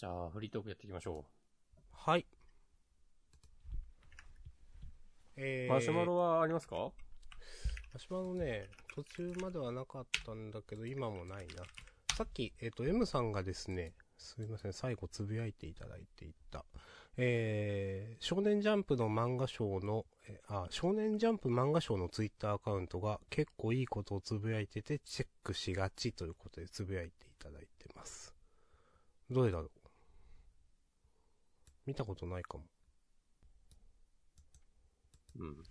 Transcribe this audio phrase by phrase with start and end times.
[0.00, 1.26] じゃあ、フリートークやっていきましょ
[1.92, 2.24] はい。
[5.36, 5.74] えう。
[5.74, 6.90] マシュマロはありますか？
[7.92, 11.64] マシュマロね、途中まではなかったんだけど、今もないな。
[12.16, 16.64] さっき、えっ、と、M さんがですね、すいません、最後つぶやいていただいていた。
[17.18, 28.34] えー、少年ジャンプの漫画賞の、えあ、少年ジャンプ漫画賞のツイッターアカウントが結構いいことをつぶやいてて、チェックしがちということでつぶやいていただいてます。
[29.30, 29.70] どれだろう？
[31.90, 32.62] 見たことないかも。
[35.40, 35.56] うん。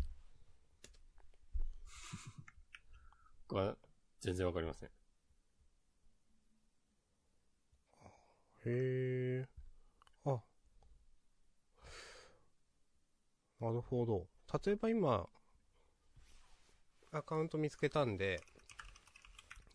[3.47, 3.77] 僕は、
[4.19, 4.89] 全然わかりません。
[4.89, 4.91] へ
[8.65, 9.47] え。
[10.25, 10.41] あ。
[13.61, 14.27] なるほど。
[14.65, 15.29] 例えば今、
[17.13, 18.41] アカウント見つけたんで、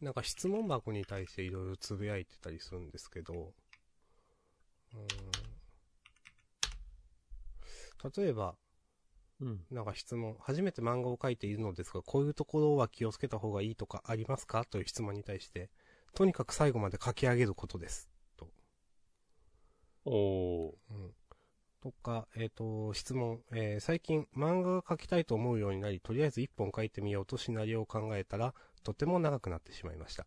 [0.03, 3.55] なんか質問箱に対していろいろつぶやいてたりするんですけど、
[4.93, 5.34] うーん
[8.17, 8.57] 例えば、
[9.41, 9.67] うん。
[9.71, 14.65] なんか質問、初めて漫画を描いているのですが、こういうところは気をつけた方がいいとかありますか？
[14.65, 15.71] という質問に対して、
[16.15, 18.09] とにかく最後まで書き上げることです。
[20.05, 20.73] おー。
[20.91, 21.15] うん。
[21.83, 30.27] とか、えっ、と、質問、えー最近漫画が描きたいと思うようになり、とりあえず一本描いてみようとシナリオを考えたら、とても長くなってしまいました。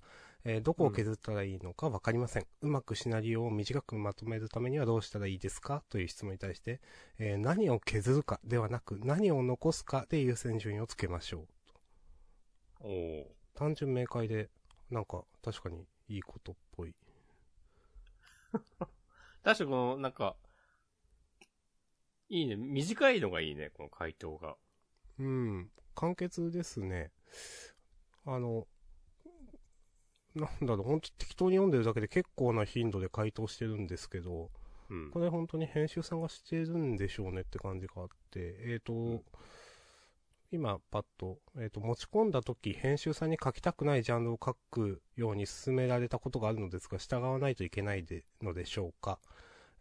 [0.49, 2.47] えーどこを削ったらいいのかわかりません。
[2.61, 5.83] うまくシナリオを短くまとめるためにはどうしたらいいですか？
[5.89, 6.79] という質問に対して、
[7.19, 11.47] えー何を削るかではなく、何を残すかで優先順位をつけましょう。
[12.79, 13.25] おー。
[13.55, 14.49] 単純明快で、
[14.89, 16.95] なんか、確かにいいことっぽい。
[19.43, 20.37] 確かこの、なんか、
[22.29, 22.55] いいね。
[22.55, 24.55] 短いのがいいね、この回答が。
[25.19, 25.71] うん。
[25.95, 27.11] 簡潔ですね。
[28.25, 28.67] あの、
[30.37, 34.49] なんだろう、ほんと適当に読んでるだけで結構な頻度で回答してるんですけど、
[34.89, 35.11] うん。
[35.11, 39.21] これ本当に編集さんがしてるんでしょうねって感じがあって、えっ、と、
[40.51, 49.19] 今パッと、えっ、と、持ち込んだ時、編集さんに書きたくないジャンルを書くように進められたことがあるのですが、従わないといけないでのでしょうか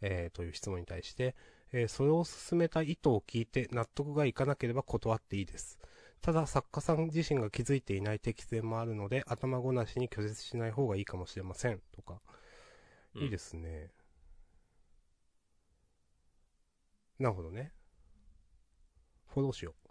[0.02, 1.34] えー、という質問に対して、
[1.72, 5.78] えーそれを進めた意図を聞いて納得がいかなければ断っていいです。
[6.22, 11.80] ただ、作家さん自身が気づいていない適性もあるので、頭ごなしに拒絶しない方がいいかもしれません。
[11.94, 12.20] とか。
[13.14, 13.90] うんいいですね。
[17.18, 17.72] なるほどね。
[19.28, 19.88] フォローしよう。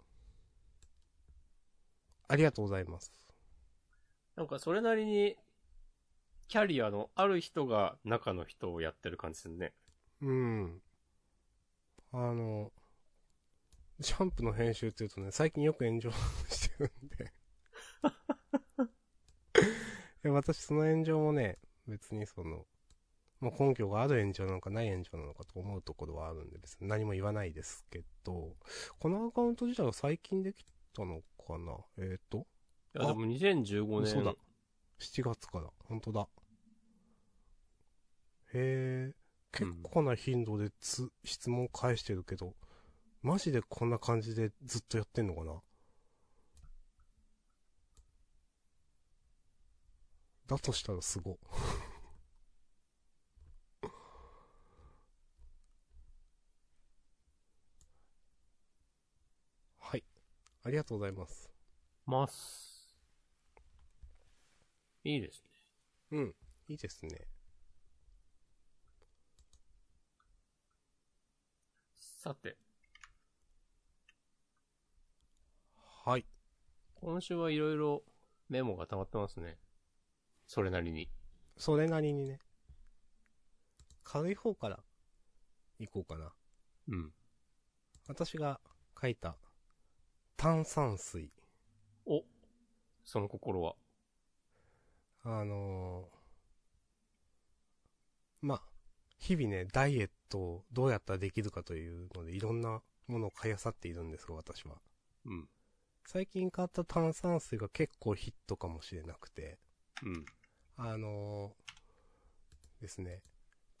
[2.28, 3.12] ありがとうございます。
[4.36, 5.36] なんかそれなりに、
[6.48, 9.72] キャリアのある人が中の人をやってる感じするね。
[10.20, 10.82] うん。
[12.12, 12.70] あの、
[13.98, 16.10] ジャンプの編集って言うとね、最近よく炎上
[16.48, 17.32] してるん で。
[20.30, 22.66] 私その炎上もね、別にその、
[23.40, 28.56] まあ、根拠がある炎上なのかない炎上なのかと思うところはあるんで別に何も言わないですけど、
[28.98, 30.64] このアカウント自体は最近でき
[30.94, 31.76] たのかな？
[31.98, 32.46] えっ、と、
[32.94, 34.12] いや、でも2015年。
[34.12, 34.34] そうだ。
[34.98, 36.28] 7月から、本当だ。
[38.54, 39.14] へえ、
[39.52, 42.54] 結構な頻度でつ、質問返してるけど、
[43.26, 45.60] マジでこんな感じでずっとやってんのかな？
[50.46, 51.36] だとしたらすご。
[59.80, 60.04] はい。
[60.62, 61.50] ありがとうございます。
[62.06, 62.96] ます。
[65.02, 65.50] いいですね。
[66.12, 66.34] うん。
[66.68, 67.26] いいですね。
[71.96, 72.56] さて、
[76.06, 76.24] はい。
[77.06, 78.02] 今週はいろいろ
[78.48, 79.58] メモが溜まってますね。
[80.48, 81.08] それなりに。
[81.56, 82.40] それなりにね。
[84.02, 84.80] 軽い方から
[85.78, 86.32] 行こうかな。
[86.88, 87.12] うん。
[88.08, 88.58] 私が
[89.00, 89.36] 書いた
[90.36, 91.30] 炭酸水。
[92.06, 92.24] お、
[93.04, 93.76] その心は？
[95.22, 98.62] あのーまあ、
[99.20, 104.80] 日々ね、ダイエットをどうやったらできるかというので、いろんなものを買い漁っているんですが、私は。
[105.26, 105.48] うん。
[106.06, 109.58] 最近買った炭酸水が結構ヒットかもしれなくて、
[110.04, 110.24] うん。
[110.76, 111.66] あのー
[112.80, 113.22] ですね、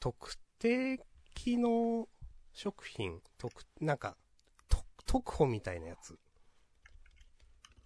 [0.00, 0.98] 特定
[1.34, 2.08] 機能
[2.52, 4.16] 食品、特、なんか、
[4.68, 6.18] と特保みたいなやつ。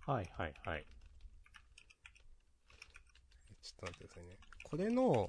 [0.06, 0.86] はいはいはい。
[3.60, 4.38] ちょっと待ってくださいね。
[4.64, 5.28] これの、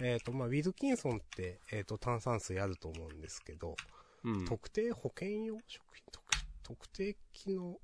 [0.00, 3.76] えっ、と、まあ、ウィルキンソンって、えっ、と、炭酸水あると思うんですけど、
[4.24, 4.44] うん。
[4.46, 6.24] 特定保険用食品特、
[6.62, 7.78] 特定機能、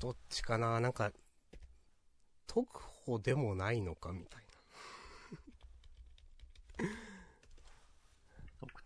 [0.00, 0.80] どっちかな？
[0.80, 1.12] なんか、
[2.48, 4.42] 特保でもないのかみたい
[6.78, 6.88] な。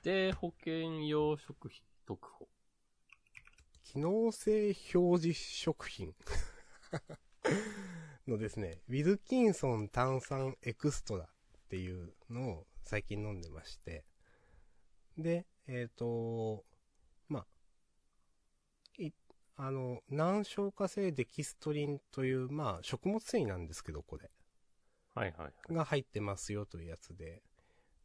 [0.05, 2.47] 定保険用食品特保。
[3.85, 6.15] 機能性表示食品
[8.29, 11.29] のですね、ウィルキンソン炭酸エクストラっ
[11.71, 14.05] ていうのを最近飲んでまして、
[15.17, 16.07] で、えっ、と、
[16.57, 16.74] まあ、い、
[19.57, 24.31] あの、難消化性デキストリンという、まあ、食物繊維なんですけど、これ。
[25.15, 25.73] はいはい。
[25.73, 27.43] が入ってますよというやつで。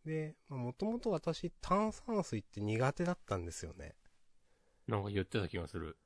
[0.06, 3.96] で、もともと私炭酸水って苦手だったんですよね。
[4.88, 5.98] なんか言ってた気がする。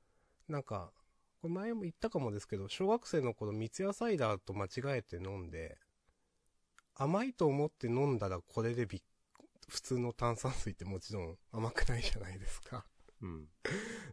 [0.47, 0.91] なんか、
[1.41, 5.77] これ前も言ったかもですけど、小学生の頃三ツ矢サイダーと間違えて飲んで、
[6.95, 9.01] 甘いと思って飲んだらこれでびっ、
[9.67, 12.85] 普通の炭酸水ってもちろん甘くないじゃないですか。
[13.23, 13.47] うん。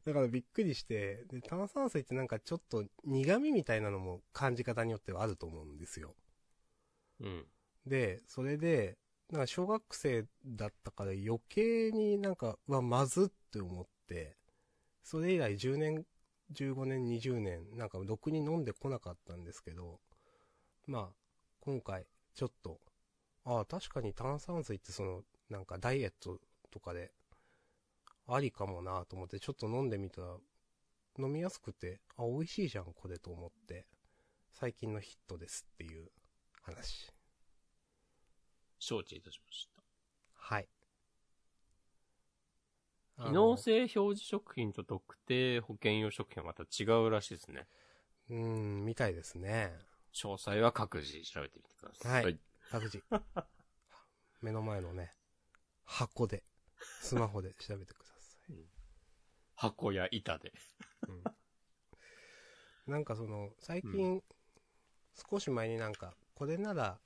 [0.06, 6.14] だからびっくりして、で、炭酸水ってなんかちょっと苦味みたいなのも感じ方によってはあると思うんですよ。
[7.20, 7.46] うん。
[7.86, 8.96] で、それで、
[9.30, 14.36] なんか小学生だったから余計になんか、うわ、まずって思って、
[15.02, 16.06] それ以来10年、
[16.52, 20.00] 15年、20年、なんかろくに飲んでこなかったんですけど、
[20.86, 21.14] まあ、
[21.60, 22.80] 今回、ちょっと、
[23.44, 26.38] ああ、確かに炭酸水ってその、なんかダイエット
[26.70, 27.12] とかで、
[28.32, 30.36] ありかもなと思って、ちょっと飲んでみたら、
[31.18, 33.86] 飲みやすくて、あ、美味しいじゃん、これと思って、
[34.52, 36.08] 最近のヒットですっていう
[36.62, 37.12] 話。
[38.78, 39.82] 承知いたしました。
[40.32, 40.68] はい。
[43.18, 47.66] 機能性表示食品と特定保険用食品はまた違うらしいですね。
[48.30, 49.72] うーん、みたいですね。
[50.14, 52.24] 詳細は各自調べてみてください。
[52.24, 52.38] はい
[52.70, 53.02] 各自。
[54.40, 55.12] 目の前のね、
[55.84, 56.44] 箱で、
[57.00, 58.09] スマホで調べてください。
[59.54, 60.52] 箱や板で。
[61.08, 61.12] う
[62.90, 64.22] ん、なんかその、最近、
[65.30, 66.98] 少し前になんか、これなら、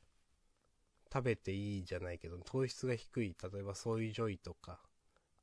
[1.13, 4.81] 食べていいじゃないけど、糖質が低い、例えばソイジョイとか、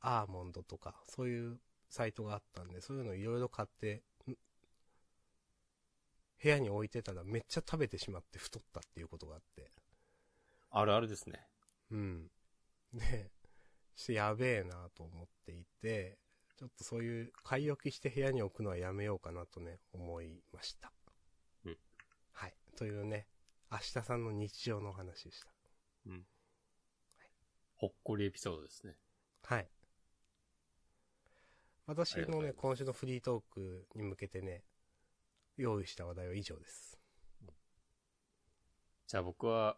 [0.01, 1.59] アーモンドとか、そういう
[1.89, 4.35] サイトがあったんで、そういうのいろいろ買って、ん
[6.43, 9.69] 部屋に置いてたらめっちゃ食べてしまって太ったっていうことがあって。
[10.71, 11.45] あるあるですね。
[11.91, 12.27] うん。
[12.93, 13.31] で、
[13.95, 16.17] ちょっとやべえなと思っていて、
[16.57, 20.91] ちょっとそういう買い置きして部屋に置くのはやめようかなとね、思いました。
[21.65, 21.77] うん。
[22.33, 22.53] はい。
[22.75, 23.27] というね、
[23.71, 25.51] 明日さんの日常のお話でした。
[26.07, 26.25] うん。
[27.77, 28.95] ほっこりエピソードですね。
[29.43, 29.67] はい。
[31.87, 34.63] 私のね、今週のフリートークに向けてね、
[35.57, 36.99] 用意した話題は以上です。
[39.07, 39.77] じゃあ僕は、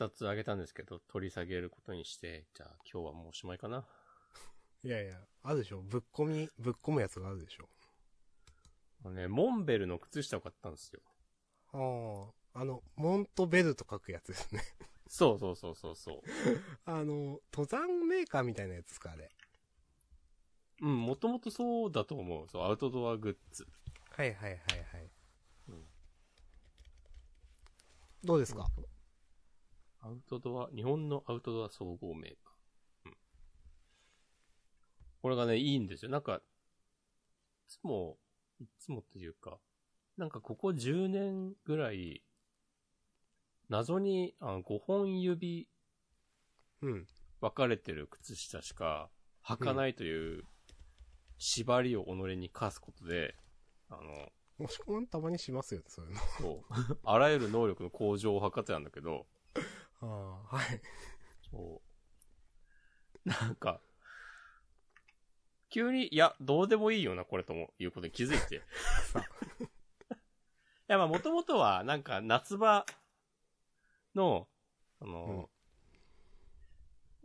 [0.00, 3.84] 二つあげたんですけど、取り下げることにして、じゃあ今日はもうおしまいかな。
[4.82, 7.68] いやいや、あるでしょぶっ込み、ぶっ込むやつがあるでしょ
[9.04, 11.00] あのね、モンベルの靴下を買ったんですよ。
[11.74, 14.62] ああ、あの、モントベルと書くやつですね。
[15.06, 16.22] そうそうそうそうそう。
[16.86, 19.30] あの、登山メーカーみたいなやつですか、あれ。
[20.80, 22.48] うん、もともとそうだと思う。
[22.48, 23.66] そう、アウトドアグッズ。
[24.12, 24.60] はいはいはい
[24.94, 25.10] はい。
[25.68, 25.84] うん
[28.22, 28.66] どうですか？
[30.02, 33.08] アウトドア、日本のアウトドア総合メーカー。
[33.08, 33.16] うん。
[35.22, 36.10] これがね、いいんですよ。
[36.10, 36.40] なんか、い
[37.68, 38.16] つも、
[38.60, 39.58] いつもっていうか、
[40.16, 42.22] なんかここ10年ぐらい、
[43.68, 45.68] 謎に、あの、5本指
[46.82, 47.06] うん。
[47.40, 49.10] 分かれてる靴下しか
[49.44, 50.44] 履かないという
[51.38, 53.34] 縛りを己に課すことで、
[53.88, 54.28] あの、
[54.58, 56.20] もしくはたまにしますよね、そういうの。
[56.38, 59.26] そう、あらゆる能力の向上を図ってたんだけど、
[60.00, 60.06] あ
[60.50, 60.80] あ、はい。
[61.50, 61.82] そ
[63.26, 63.28] う。
[63.28, 63.80] なんか、
[65.68, 68.56] 急に、いや、どうでもいいよな、これとも、いうことに気づいて。
[68.56, 68.60] い
[70.88, 72.84] や、まあ、もともとは、なんか、夏場
[74.14, 74.48] の、
[75.00, 75.48] あの、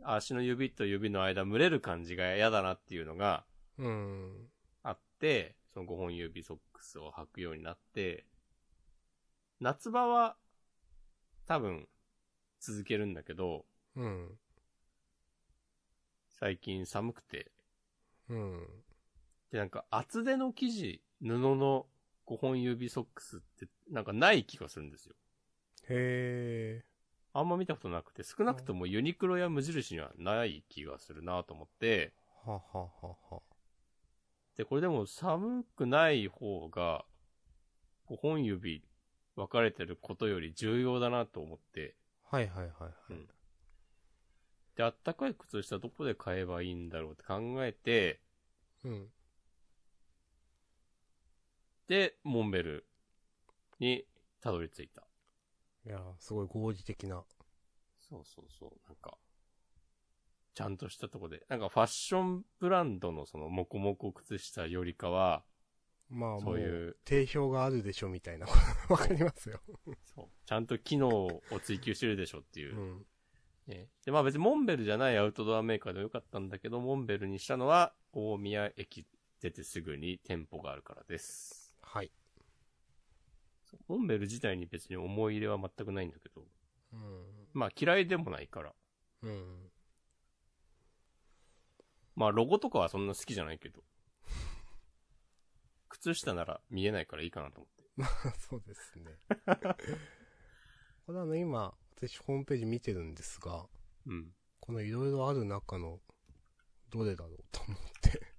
[0.02, 3.44] 足の指と指の間、蒸れる感じが嫌だなっていうのが
[3.78, 4.48] うん。
[4.82, 8.24] あって、その5本指ソックスを履くようになって、
[9.60, 10.36] 夏場は、
[11.46, 11.88] 多分、
[12.66, 14.38] 続けるんだけど、うん。
[16.40, 17.52] 最近寒くて、
[18.28, 18.66] うん。
[19.52, 21.86] で、なんか厚手の生地、布の
[22.26, 25.14] 5本指ソックスってなんかない気がするんですよ。
[25.88, 26.84] へえ。
[27.32, 32.12] あんま見たことなくて、少なくともユニクロや無印にはない気がするなと思って、
[32.44, 32.60] はは
[33.02, 33.42] はは。
[34.56, 37.04] で、これでも寒くない方が、
[38.06, 38.82] 5本指
[39.36, 41.94] 分かれてることより重要だなと思って、
[42.30, 42.92] はいはいはいはい。
[43.10, 43.28] うん
[44.76, 48.20] で、あったかい靴下どこで買えばいいんだろうって考えて、
[48.84, 49.08] うん。
[51.88, 52.86] で、モンベル
[53.80, 54.04] に
[54.40, 55.02] たどり着いた。
[55.86, 57.24] いやー、すごい合理的な。
[57.98, 58.70] そうそうそう。
[58.86, 59.16] なんか、
[60.54, 61.44] ちゃんとしたとこで。
[61.48, 65.44] なんかファッションブランドのそのモコモコ靴下よりかは、
[66.08, 68.46] まあも、そういうう、定評があるでしょみたいな。
[68.88, 69.60] わかりますよ。
[70.04, 70.28] そう。
[70.44, 72.80] ちゃんと機能を追求してるでしょっていうう。
[72.80, 73.06] ん。
[73.66, 79.06] ね、で、まあ別にモンベルじゃないアウトドアメーカーでもよかったんだけど、モンベルにしたのは、大宮駅
[79.40, 81.74] 出てすぐに店舗があるからです。
[81.82, 82.12] はい。
[83.88, 86.46] モンベル自体に別に思い入れは全くないんだけど、
[86.92, 87.48] うん。
[87.52, 88.74] まあ嫌いでもないから。
[89.22, 89.70] うん。
[92.14, 93.82] まあロゴとかはそんな好きじゃないけど。
[95.96, 97.84] 靴下なら見えないからいいかなと思って。
[97.96, 99.18] まあ、そうですね。
[101.06, 103.66] これあの、今、私ホームページ見てるんですが、
[104.06, 104.34] うん。
[104.60, 106.00] このいろいろある中の、
[106.90, 108.34] どれだろうと思って。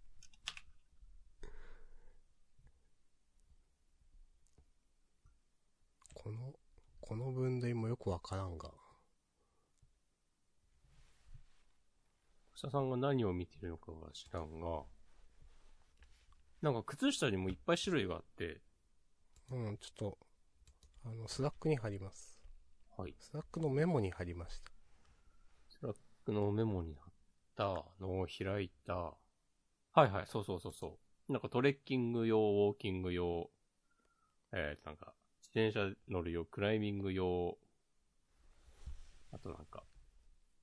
[6.13, 6.53] この、
[7.01, 8.71] この分類もよくわからんが。
[12.53, 14.83] 下さんが何を見てるのかは知らんが、
[16.61, 18.61] なんか靴下にもいっぱい種類があって、
[19.51, 20.17] うん、ちょっと、
[21.05, 22.39] あの、 Slack に貼ります。
[22.97, 23.15] はい。
[23.19, 24.71] Slack のメモに貼りました。
[25.69, 27.13] Slack のメモに貼っ
[27.55, 28.95] たのを開いた。
[28.95, 29.13] は
[29.95, 30.97] いはい、そうそうそうそ
[31.29, 31.31] う。
[31.31, 33.49] なんかトレッキング用、ウォーキング用、
[34.51, 37.57] えー、なんか、自転車乗る用、クライミング用、
[39.31, 39.83] あとなんか、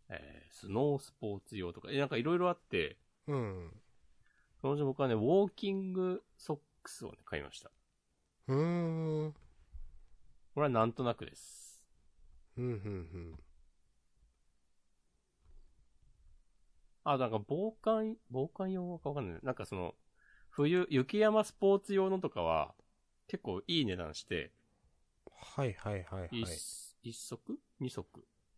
[0.09, 2.97] えー、スノースポーツ用とか、えなんかいろいろあって、
[3.27, 3.71] うん。
[4.65, 7.71] そのうち僕はね、ウォーキングソックスをね、買いました。
[8.49, 9.35] うーん。
[10.55, 11.83] これはなんとなくです。
[12.57, 13.35] うん、うん、
[17.05, 19.41] あ、なんか防寒、防寒用かわかんない。
[19.43, 19.95] なんかその、
[20.49, 22.75] 冬、雪山スポーツ用のとかは、
[23.27, 24.51] 結構いい値段して、
[25.27, 26.29] はいはいはいはい。
[26.41, 27.59] 一、一足？
[27.81, 28.07] 二足？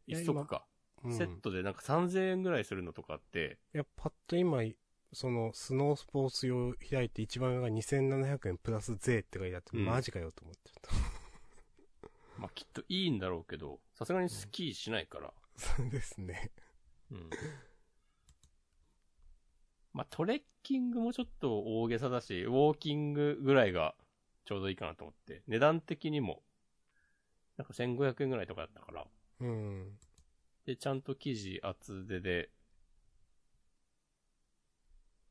[0.07, 0.65] 一足か、
[1.03, 4.63] うん、セットでなんか3000円ぐらいするのとかあって、いや、パッと今、
[5.13, 10.93] その、スノースポーツ用開いて一番上が2700円プラス税って書いてあって、うんマジかよと思ってた。
[12.39, 16.51] まあきっといいんだろうけど、さすがにスキーしないから、そうですね。
[17.11, 17.31] うん。
[19.93, 23.95] まあトレッキングもちょっと大げさだし、ウォーキングぐらいが
[24.45, 26.43] ちょうどいいかなと思って、値段的にも、
[27.57, 29.07] なんか1500円ぐらいとかだったから、
[29.41, 29.99] うん。
[30.67, 32.51] で、ちゃんと生地厚手で、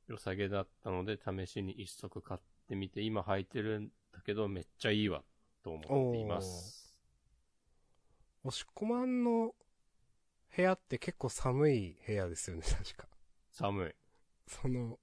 [0.07, 5.23] 良さげだったので、試しに一足買ってみて、今履いてるんだけど、めっちゃいいわ、
[5.63, 6.95] と思っています。
[8.43, 9.55] 押し込まんの
[10.55, 13.07] 部屋って結構寒い部屋ですよね、確か。
[13.51, 13.95] 寒い。
[14.47, 14.99] その、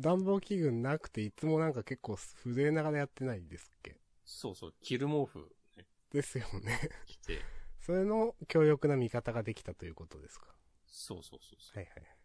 [0.00, 3.96] 暖房器具なくていつもなんか結構震えながらやってないですっけ？
[4.24, 6.90] そうそう、着る毛布、ね、ですよね。
[7.06, 7.40] 着て、
[7.80, 10.54] それの強力な味方ができたということですか？
[10.86, 12.17] そうそうそうそう、はいはい。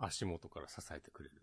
[0.00, 1.42] 足元から支えてくれる。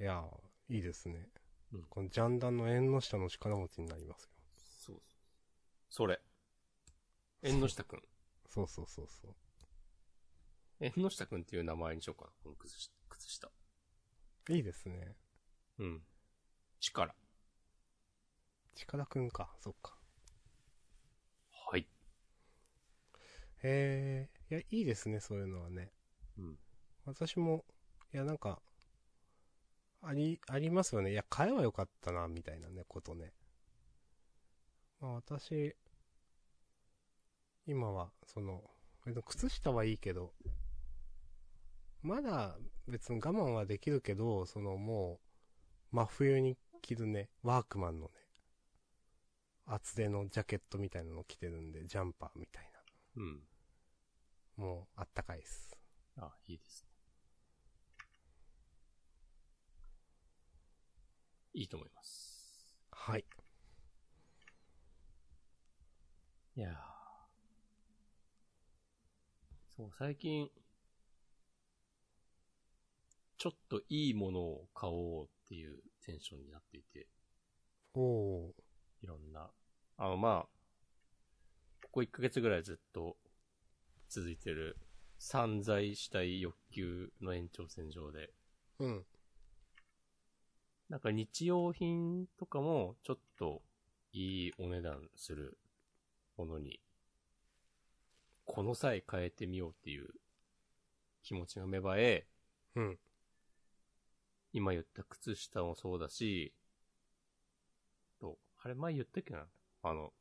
[0.00, 1.28] いやー、いいですね。
[1.72, 4.30] うんこのジャンダンの縁の下の力持ちになりますよ。
[4.56, 5.02] そうそう。
[5.88, 6.20] それ。
[7.42, 8.02] 縁の下くん。
[8.48, 9.36] そうそうそうそう。
[10.80, 12.92] 縁の下くんっていう名前にしようかな、この靴下。
[13.08, 13.50] 靴下。
[14.48, 15.16] いいですね。
[15.78, 16.06] うん。
[16.80, 17.14] 力。
[18.74, 19.98] 力くんか、そっか。
[21.50, 21.86] はい。
[23.62, 25.92] へえ、いや、いいですね、そういうのはね。
[26.38, 26.58] うん。
[27.04, 27.64] 私も、
[28.12, 28.60] いや、なんか、
[30.02, 31.12] あり、ありますよね。
[31.12, 33.32] いや、買えばよかったな、みたいなね、ことね。
[35.00, 35.74] まあ私、
[37.66, 38.62] 今は、その、
[39.24, 40.34] 靴下はいいけど、
[42.02, 42.56] まだ
[42.88, 45.20] 別に我慢はできるけど、そのも
[45.92, 48.12] う、真冬に着るね、ワークマンのね、
[49.64, 52.70] 厚手のジャケットみたいなの着てるんで、ジャンパーみたい
[53.16, 53.42] うん。
[54.56, 54.64] な。
[54.64, 55.76] もう、あったかいです。
[56.16, 56.89] あ、いいです
[61.54, 62.74] いいと思います。
[62.92, 63.24] はい。
[66.56, 66.74] いやー
[69.76, 70.50] そう、最近、
[73.38, 77.06] ちょっといいものを買おうっていうテンションになっていて、
[77.94, 78.52] おー。
[79.02, 79.50] いろんな、
[79.96, 80.48] あの、まあ、
[81.82, 83.16] ここ1ヶ月ぐらいずっと
[84.08, 84.76] 続いてる
[85.18, 88.30] 散財したい欲求の延長線上で、
[88.78, 89.06] うん。
[90.90, 93.62] なんか日用品とかもちょっと
[94.12, 95.56] いいお値段する
[96.36, 96.80] ものに、
[98.44, 100.08] この際変えてみようっていう
[101.22, 102.26] 気持ちが芽生え、
[102.74, 102.98] うん。
[104.52, 106.52] 今言った靴下もそうだし、
[108.20, 109.46] と、あれ前言ったっけな？
[109.84, 110.12] あの、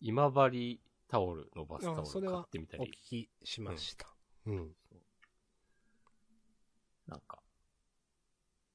[0.00, 4.06] 今治タオルのバスタオル買ってみたお聞り、きしました。
[4.46, 4.76] うん。
[7.08, 7.42] なんか、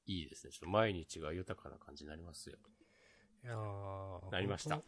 [0.06, 0.52] いいですね。
[0.52, 2.56] ちょっと毎日が豊かな感じになりますよ。
[3.42, 4.82] いやーなりました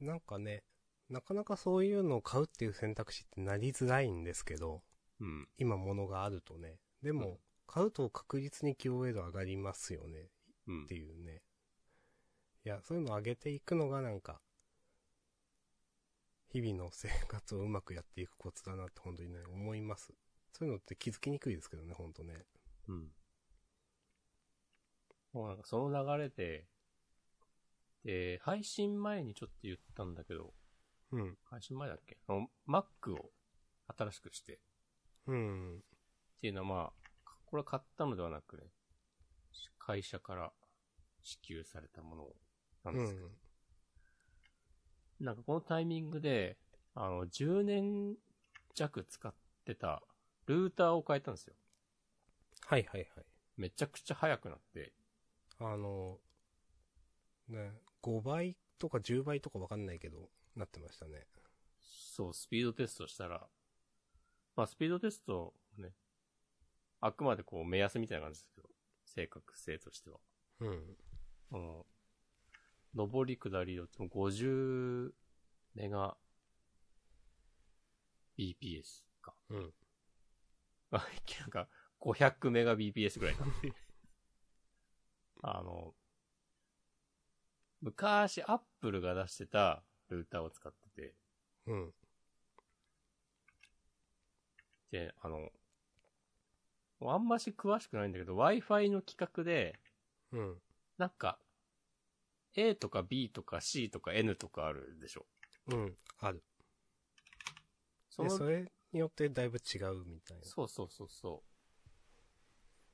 [0.00, 0.64] なんかね、
[1.08, 4.82] なかなかそういうのを買うっていう選択肢ってなりづらいんですけど、
[5.20, 5.48] うん。
[5.58, 6.78] 今物があるとね。
[7.02, 7.38] でも、うん
[7.72, 10.28] 買うと確実に QOL 上がりますよね。
[10.66, 10.94] うんって。
[10.94, 11.40] いうね。
[12.66, 14.42] いや、そういうのを上げていくのがなんか、
[16.50, 20.12] 日々の生活をうまくやっていくコツだなって本当にね、思います。
[20.52, 22.44] そういうのって気づきにくいですけどね、本当ね。
[22.88, 23.08] うん。
[25.32, 26.66] もうなんかその流れで、
[28.04, 30.52] で、配信前にちょっと言ったんだけど、
[31.12, 31.36] うん。
[31.44, 32.18] 配信前だっけ？
[32.26, 33.30] あの Mac を
[33.96, 34.60] 新しくして、
[35.26, 35.76] うん。
[35.78, 35.80] っ
[36.40, 38.64] ていうのはまあ、これは買ったのではなくね、
[39.78, 40.52] 会社から
[41.22, 42.26] 支給されたもの
[42.84, 43.30] なんうですけど、ん。
[45.20, 46.56] なんかこのタイミングで、
[46.94, 48.16] あの、10年
[48.74, 49.32] 弱使っ
[49.64, 50.02] てた
[50.46, 51.54] ルーターを変えたんですよ。
[52.66, 53.24] はいはいはい。
[53.56, 54.92] めちゃくちゃ速くなって、
[55.64, 56.18] あの、
[57.48, 61.26] ね、5倍とか10倍とかわかんないけど、なってましたね。
[61.80, 63.46] そう、スピードテストしたら、
[64.56, 65.92] まあスピードテストね、
[67.00, 68.68] あくまでこう目安みたいな感じですけど、
[69.04, 70.18] 正確性としては。
[70.60, 70.96] うん。
[71.52, 71.84] うん。
[72.94, 75.12] 上り下りどっちも50
[75.74, 76.16] メガ
[78.38, 79.34] BPS か。
[79.48, 79.72] うん。
[80.90, 81.06] あ、
[81.40, 81.68] なんか
[82.00, 83.72] 500メガ BPS ぐらいになって。
[85.42, 85.92] あの、
[87.80, 91.14] 昔アップルが出してたルーターを使ってて、
[91.66, 91.92] うん。
[94.92, 95.50] で、あの、
[97.00, 99.78] あんまし詳しくないんだけど、Wi-Fi の規格で、
[100.32, 100.54] うん。
[100.96, 101.38] なんか、
[102.54, 105.26] A とか B とか C とか N とかあるでしょ。
[105.68, 105.96] うん。
[106.18, 106.42] ある。
[108.10, 110.44] そそれによってだいぶ違うみたいな。
[110.44, 111.52] そうそうそうそう。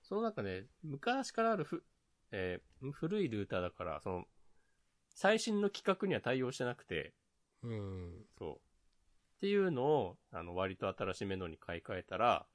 [0.02, 1.84] その中で、昔からあるふ、
[2.30, 4.24] えー古いルーターだから、その、
[5.14, 7.12] 最新の規格には対応してなくて、
[7.62, 8.26] うん。
[8.38, 8.54] そう。
[8.54, 12.46] っていうのを、あの、割と新しめのに買い替えたら、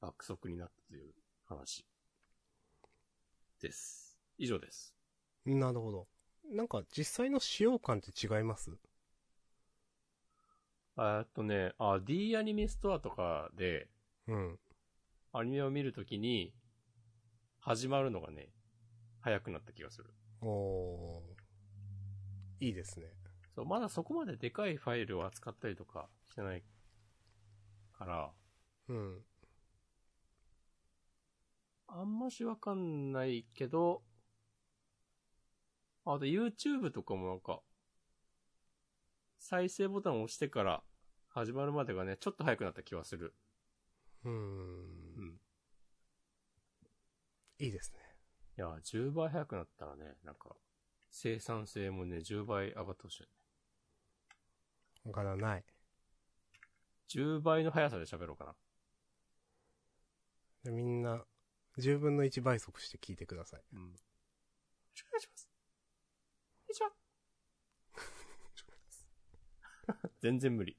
[0.00, 1.12] 爆速になったという
[1.46, 1.86] 話。
[3.60, 4.18] です。
[4.38, 4.94] 以上です。
[5.44, 6.08] なるほど。
[6.50, 8.70] なんか実際の使用感って違います？
[10.98, 13.88] えーっとね、あ、D アニメストアとかで、
[14.26, 14.58] うん。
[15.32, 16.54] アニメを見るときに、
[17.60, 18.48] 始まるのがね、
[19.26, 20.14] 早くなった気がする。
[20.40, 22.64] おー。
[22.64, 23.06] いいですね。
[23.56, 26.62] そう、まだそこまででかいファイルを扱ったりとかしてない
[27.98, 28.30] から、
[28.88, 29.18] うん。
[31.88, 34.04] あんましわかんないけど、
[36.04, 37.62] あと YouTube とかもなんか、
[39.40, 40.84] 再生ボタンを押してから
[41.30, 43.34] 始まるまでがね、ちょっと早くなった気はする。
[44.24, 44.30] うー。
[44.30, 45.40] うんん。
[47.58, 48.05] いいですね。
[48.58, 50.56] いや、10倍早くなったらね、なんか、
[51.10, 53.32] 生産性もね、10倍上がってほしいよね。
[55.04, 55.64] わからない。
[57.08, 58.54] 10倍の速さで喋ろうかな。
[60.64, 61.22] でみんな、
[61.78, 63.62] 10分の1倍速して聞いてください。
[63.74, 63.80] うん。
[63.80, 63.96] よろ
[64.94, 65.48] しくお願いします。
[66.66, 66.82] こんにち
[69.92, 70.10] は。
[70.20, 70.76] 全然無理。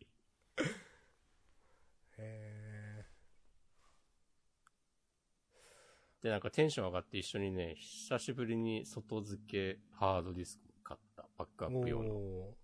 [6.21, 11.25] で、なんかテンション上がって一緒にね、久しぶりに外付けハードディスク買った。
[11.37, 11.71] バックアー。
[11.71, 12.15] ップ用の。
[12.15, 12.57] お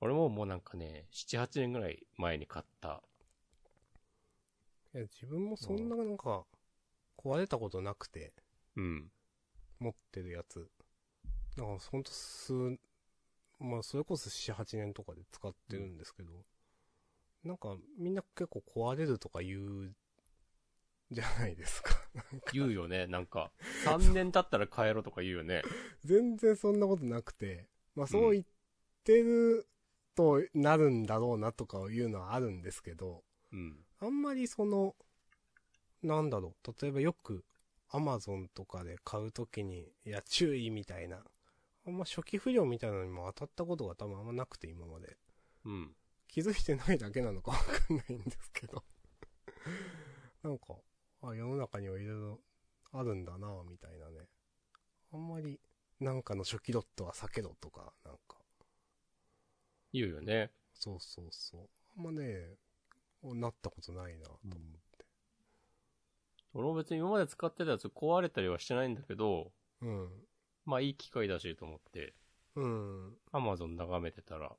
[0.00, 3.02] 俺ももうなんかね、7、8年ぐらい前に買った。
[4.94, 4.98] ー。
[4.98, 6.44] いや、自分もそんななんか、
[7.16, 8.32] 壊れたことなくて、
[8.76, 9.10] うん。
[9.78, 10.68] 持ってるやつ。
[11.56, 12.52] なんかほんと数、
[13.60, 16.30] まあそれこそ7、8年とかで使ってるんですけど、
[17.44, 19.94] なんかみんな結構壊れるとか言う、
[21.10, 21.94] じゃないですか。
[22.52, 23.52] 言うよね、なんか。
[23.84, 25.62] 3年経ったら帰ろうとか言うよね。
[26.04, 28.44] 全然そんなことなくて、まあそう言っ
[29.04, 29.66] てる
[30.14, 33.84] となるんだろうなとかいうのはあるんですけど、うん。
[34.00, 34.96] あんまりその、
[36.02, 37.44] なんだろう、例えばよく、
[37.88, 41.24] アマゾンとかで買うときに、いや、注意みたいな、
[41.86, 45.16] あんま初期不良みたいなのにも当たったことが多分あんまなくて、今まで。
[45.64, 45.96] うん。
[46.28, 48.82] 気づいてないだけなのかわかんないんですけど。
[50.42, 50.74] なんか、
[51.30, 52.40] あ、世の中にはいろいろ
[52.92, 54.26] あるんだなみたいなね。
[55.12, 55.60] あんまり、
[56.00, 58.36] なんかの初期ロットは避けろとか、なんか、
[59.92, 60.50] 言うよね。
[60.74, 61.68] そうそうそう。
[61.98, 62.56] あんまね、
[63.22, 64.58] なったことないなと思っ
[64.98, 65.06] て。
[66.52, 70.08] 俺も別に今まで使ってたやつ壊れたりはしてないんだけど、うん。
[70.64, 72.14] まあいい機会だしと思って、
[72.56, 73.16] うん。
[73.32, 74.52] Amazon 眺めてたら、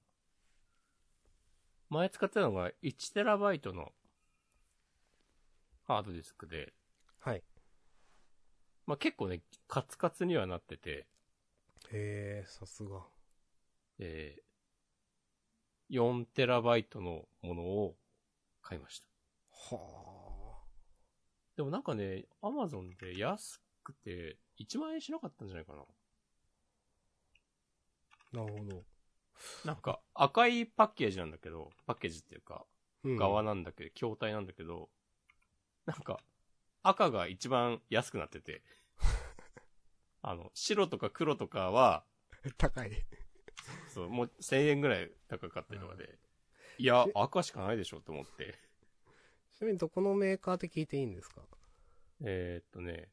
[1.89, 3.93] 前使ってたのが 1TB の
[5.88, 6.74] ハードディスクで、
[7.19, 7.43] はい。
[8.86, 11.08] まあ、結構ね、カツカツにはなってて、
[11.91, 13.04] へえ、さすが。
[14.00, 17.95] えー、4TB のものを
[18.62, 19.08] 買いました。
[19.76, 19.80] は
[21.56, 25.80] でもなんかね、アマゾンで安くて、1万円しなかったんじゃないかな。
[25.82, 25.86] あ。
[28.38, 28.84] なるほど。
[29.63, 32.65] なんか、赤いパッケージなんだけど、パッケージっていうか、
[33.04, 34.89] うん側なんだけど、筐体なんだけど、
[35.86, 36.19] なんか、
[36.84, 38.63] 赤が一番安くなってて、
[40.21, 42.06] あの、白とか黒とかは、
[42.58, 43.06] 高い。
[43.93, 46.17] そう、もう1000円ぐらい高かったりとかで、
[46.78, 48.58] いや、赤しかないでしょって思って、
[49.52, 51.41] ちなみにどこのメーカーって聞いていいんですか？
[52.21, 53.10] えー、っとね、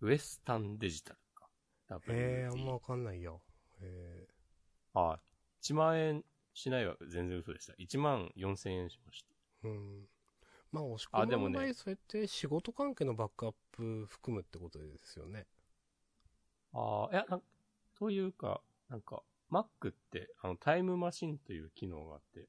[0.00, 1.48] ウエスタンデジタルか。
[2.08, 3.42] へえ、あんまわかんないよ。
[3.80, 4.28] へ
[4.94, 5.20] あ、
[5.62, 6.24] 1万円
[6.54, 6.96] しないわ。
[7.08, 7.74] 全然嘘でした。
[7.78, 9.24] 1万4000円しまし
[9.64, 9.68] え。
[9.68, 10.08] うん。
[10.72, 15.46] まあ、押しあでもね込みの場合、そうやって仕事関係のバックアップ含むってことですよね。
[16.72, 16.78] た。
[16.78, 17.42] ああ、いや、なん
[17.98, 22.48] というか、なんか、Mac って、あの、タイムマシンという機能があって、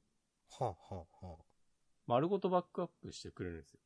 [0.58, 1.44] はあ、はあ、はあ。
[2.06, 3.80] 丸ごとバックアップしてくれるんですよ。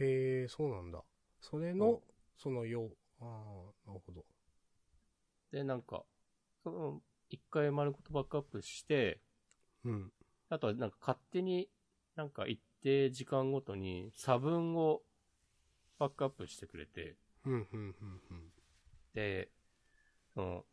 [0.00, 1.02] へえ、そうなんだ。
[1.40, 2.00] それの、
[2.36, 4.24] そのよう、ああ、なるほど。
[5.50, 6.04] で、なんか、
[6.62, 9.20] その、一回丸ごとバックアップして、
[9.84, 10.12] うん。
[10.48, 11.68] あとはなんか勝手に、
[12.16, 15.02] なんか一定時間ごとに差分を
[15.98, 17.94] バックアップしてくれて、うん、うん、うん、
[18.30, 18.52] うん。
[19.14, 19.50] で、
[20.34, 20.64] その、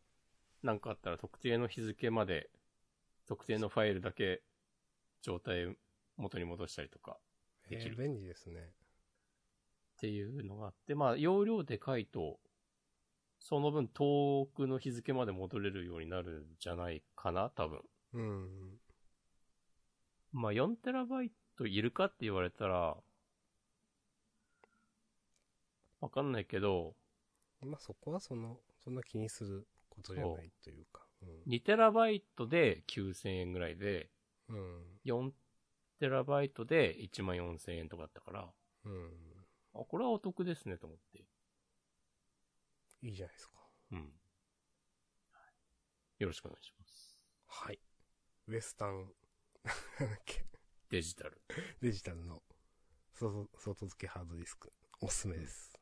[0.63, 2.49] なんかあったら特定の日付まで、
[3.27, 4.41] 特定のファイルだけ
[5.21, 5.75] 状態
[6.15, 7.17] 元に戻したりとか
[7.69, 8.71] できるへえ、便利ですね。
[9.97, 12.39] っていうのがあって、まあ、容量でかいと、
[13.39, 17.81] その分遠くの日付まで戻れるようになるんじゃないかな、多分。
[18.13, 18.79] うん。
[20.33, 21.31] まあ、4TB
[21.65, 22.97] いるかって言われたら、
[25.99, 26.93] わかんないけど、
[27.61, 31.07] まあ、そこはその、そんな気にすることじゃないというか。
[31.47, 34.09] 2TB で9000円ぐらいで、
[34.49, 34.99] うん。
[35.05, 38.53] 4TB で1万4000円とかだったから、
[38.85, 38.91] うん。
[38.91, 39.11] うん。
[39.73, 41.25] あ、これはお得ですねと思って。
[43.01, 43.53] いいじゃないですか。
[43.91, 44.11] うん。
[46.19, 47.25] よろしくお願いします。
[47.47, 47.79] はい。
[48.47, 49.13] ウエスタン、
[49.99, 50.43] なんだっけ、
[50.89, 51.41] デジタル。
[51.81, 52.41] デジタルの
[53.13, 54.71] 外外付けハードディスク、
[55.01, 55.77] おすすめです。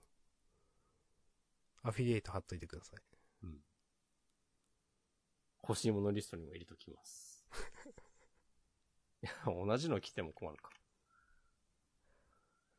[1.84, 3.00] アフィリエイト貼っといてください。
[3.44, 3.58] うん。
[5.68, 7.46] 欲しいものリストにも入れときます。
[9.22, 10.72] いや、同じの来ても困るか。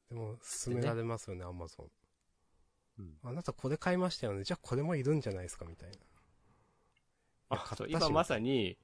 [0.09, 1.91] でも、勧められますよね、アマゾン。
[2.99, 3.19] うん。
[3.23, 4.43] あなたこれ買いましたよね。
[4.43, 5.99] じゃあこれもいるんじゃないですか、みたいな。
[7.51, 8.77] あ、そう今まさに、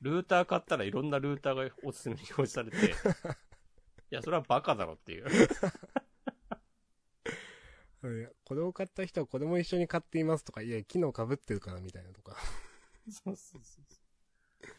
[0.00, 2.76] ルーター買ったらいろんなルーターがおすすめに表示されて、
[4.10, 5.26] いや、それはバカだろっていう。
[8.02, 12.36] うんこれを買った人はこれも一緒に買っていますとか、いや、機能被ってるからみたいなとか、
[13.10, 14.00] そうそうそうそ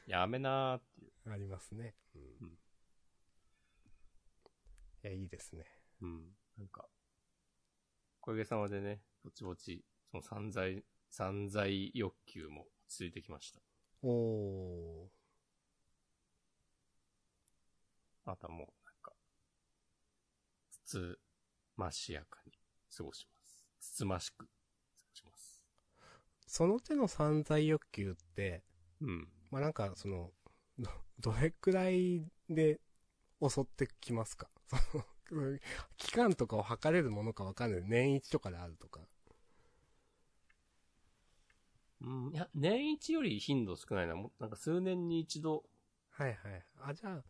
[0.08, 0.10] う。
[0.10, 1.32] やめなーっていう。
[1.32, 1.96] ありますね。
[2.16, 2.22] うん。
[2.42, 2.60] うん
[5.02, 5.66] いや、いいですね。
[6.02, 6.36] うん。
[6.58, 6.86] なんか、
[8.20, 13.62] 小池様でね、ぼちぼち、その散財、散財欲求も落ち着いてきました。
[14.02, 15.10] おー。
[18.26, 19.14] あとはもう、なんか、
[20.72, 21.20] つつ
[21.76, 22.54] ましやかに
[22.96, 23.68] 過ごします。
[23.80, 24.46] つつましく過
[25.12, 25.66] ごします。
[26.48, 28.64] その手の散財欲求って、
[29.02, 29.28] うん。
[29.52, 30.32] まあ、なんか、その、
[30.78, 32.80] ど、どれくらいで
[33.42, 34.50] 襲ってきますか？
[34.68, 35.58] その、
[35.98, 37.84] 期間とかを測れるものかわかんない。
[37.84, 39.02] 年一とかであるとか。
[42.02, 44.16] うん、いや、年一より頻度少ないな。
[44.16, 45.64] もうなんか数年に一度、
[46.12, 46.66] はいはい。
[46.82, 47.24] あ、じゃあ、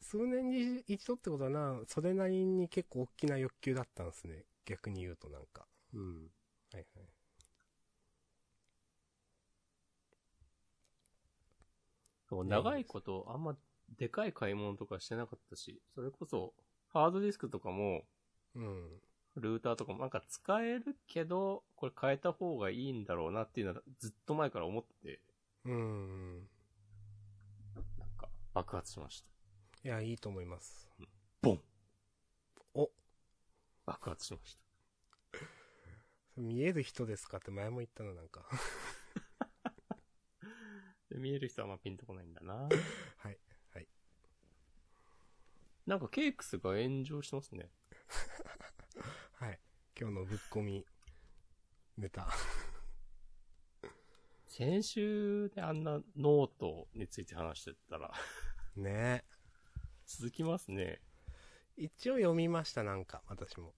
[0.00, 4.44] 数年に一度ってことはな、それなりに結構大きな欲求だったんですね。
[4.66, 5.66] 逆に言うとなんか。
[5.94, 6.30] うん。
[6.72, 7.06] はいはい。
[12.28, 13.56] そう、ね長いこと、あんま
[13.96, 16.54] でかい買い物とかしてなかったし、それこそ、
[16.88, 18.04] ハードディスクとかも、
[18.54, 19.00] うん。
[19.36, 25.20] ルーターとかもなんか使えるけど、これ変えた方がいいんだろうなっていうのはずっと前から思ってて、
[25.64, 26.48] うん。
[27.74, 29.28] なんか爆発しました。
[29.88, 30.90] いや、いいと思います。
[31.42, 31.60] ボン
[32.74, 32.90] お
[33.84, 34.64] 爆発しました。
[36.36, 38.48] 見える人ですかって前も言ったのなんか。
[41.10, 42.68] で 見える人はあんまピンとこないんだなは
[43.30, 43.38] い。
[43.72, 43.88] はい。
[45.86, 47.70] なんかケークスが炎上してますね。
[49.34, 49.60] はい。
[49.98, 50.86] 今日のぶっ込み
[51.96, 52.28] ネタ。
[54.46, 58.12] 先週であんなノートについて話してたら、
[58.76, 59.24] ね
[60.06, 61.00] 続きますね。
[61.76, 63.74] 一応読みました、なんか、私も。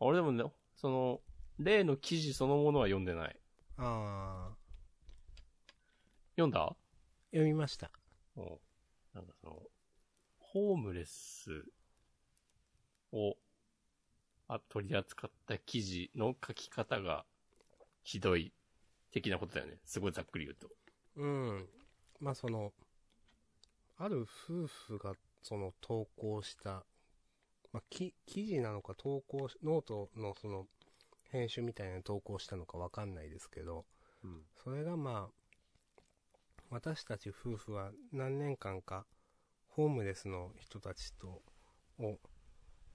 [0.00, 1.22] 俺でもね、その、
[1.58, 3.38] 例の記事そのものは読んでない。
[3.76, 4.54] あ
[6.36, 6.74] 読んだ？
[7.32, 7.90] ー、読みました。
[8.36, 8.44] うん。
[9.12, 9.62] なんかその、
[10.38, 11.64] ホームレス
[13.12, 13.36] を、
[14.48, 17.24] あ、取り扱った記事の書き方が
[18.02, 18.52] ひどい
[19.10, 19.78] 的なことだよね。
[19.84, 20.68] すごいざっくり言うと。
[21.16, 21.68] うん。
[22.20, 22.72] まあ、その、
[23.96, 26.84] ある夫婦が、その、投稿した、
[27.72, 30.66] まあ、き、記事なのか投稿し、ノートのその、
[31.30, 33.86] 編集みたいな投稿したのかわかんないですけど、
[34.22, 34.42] うん。
[34.62, 36.00] それがまあ、
[36.70, 39.06] 私たち夫婦は何年間か、
[39.68, 41.42] ホームレスの人たちと、
[41.98, 42.18] を、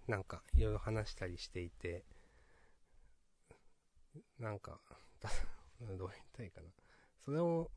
[0.09, 2.03] なんか、いろいろ話したりしていて、
[4.39, 4.81] なんか、
[5.79, 6.67] どう言ったらいいかな。
[7.19, 7.69] それを、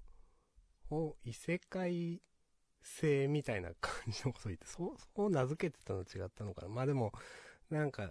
[0.89, 2.23] ほ異世界
[2.81, 6.69] 性みたいな感じのことを言って、そう、そう名付けてたの違ったのかな。
[6.69, 7.13] まあでも、
[7.69, 8.11] なんか、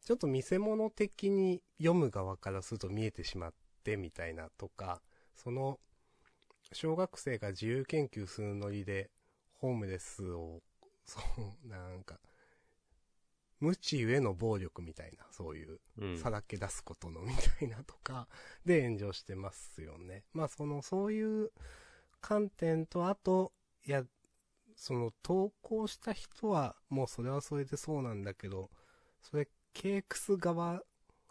[0.00, 5.02] ちょっと見せ物的に読む側からすると見えてしまってみたいなとか、
[5.34, 5.80] その、
[6.72, 9.10] 小学生が自由研究するノリで、
[9.54, 10.62] ホームレスを、
[11.04, 11.20] そ
[11.64, 12.20] う、なんか、
[13.62, 16.18] 無知ゆえの暴力みたいな、そういう、うん。
[16.18, 18.26] さらけ出すことのみたいなとか、
[18.66, 20.24] で炎上してますよね。
[20.32, 21.52] まあその、そういう
[22.20, 23.52] 観点と、あと、
[23.86, 24.04] いや、
[24.74, 28.68] その投稿した人は、もうそれはそれでそうなんだけど、
[29.20, 30.82] それ、ケークス側、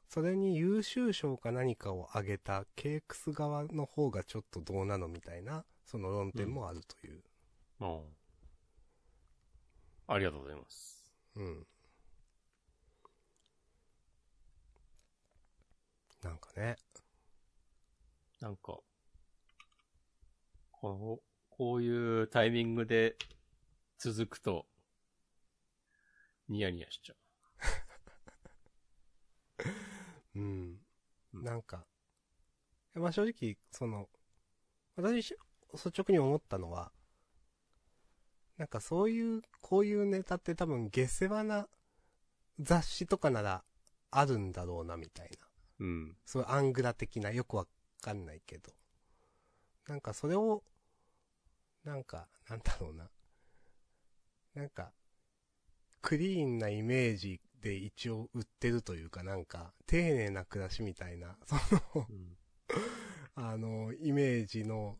[0.08, 7.24] それに優秀賞か何かをあげたケークス側の方がちょっとどうなのみたいな、その論点もあるという。
[7.82, 8.16] うん。
[10.08, 11.14] ありがとうございます。
[11.36, 11.68] うん。
[16.24, 16.76] なんかね。
[18.40, 18.80] なんか、
[20.72, 23.16] この、こういうタイミングで
[23.98, 24.66] 続くと、
[26.50, 27.16] ニヤニヤしちゃ
[30.36, 30.80] う ん。
[31.34, 31.86] うんなんか、
[32.94, 34.10] まあ正直、その、
[34.96, 35.38] 私、し
[35.74, 36.92] 率直に思ったのは、
[38.58, 41.68] なんかそういう、こういうネタって多分下世話な
[42.60, 43.64] 雑誌とかなら
[44.12, 45.51] あるんだろうなみたいな。
[45.82, 45.84] う。
[45.84, 46.18] うん。
[46.26, 47.68] そういうアングラ的な、よくわ
[48.02, 48.72] かんないけど。
[49.88, 50.64] なんかそれを、
[51.84, 53.10] なんか、なんだろうな。
[54.54, 54.92] なんか、
[56.02, 61.56] クリーンなイメージで一応売ってるというかなんか、丁寧な暮らしみたいな、そ
[62.00, 62.38] の、うん。
[63.36, 64.98] あの、イメージの、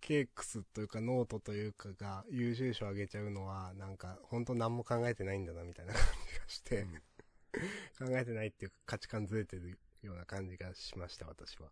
[0.00, 6.86] cakes というかノートというかが優秀賞あげちゃうのは、なんか、本当何も考えてないんだなみたいな感じがして、
[7.98, 11.70] 考えてないっていうか価値観ずれてるような感じがしました、私は。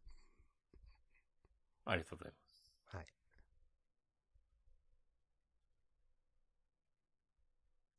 [1.84, 2.96] ありがとうございます。
[2.96, 3.06] はい。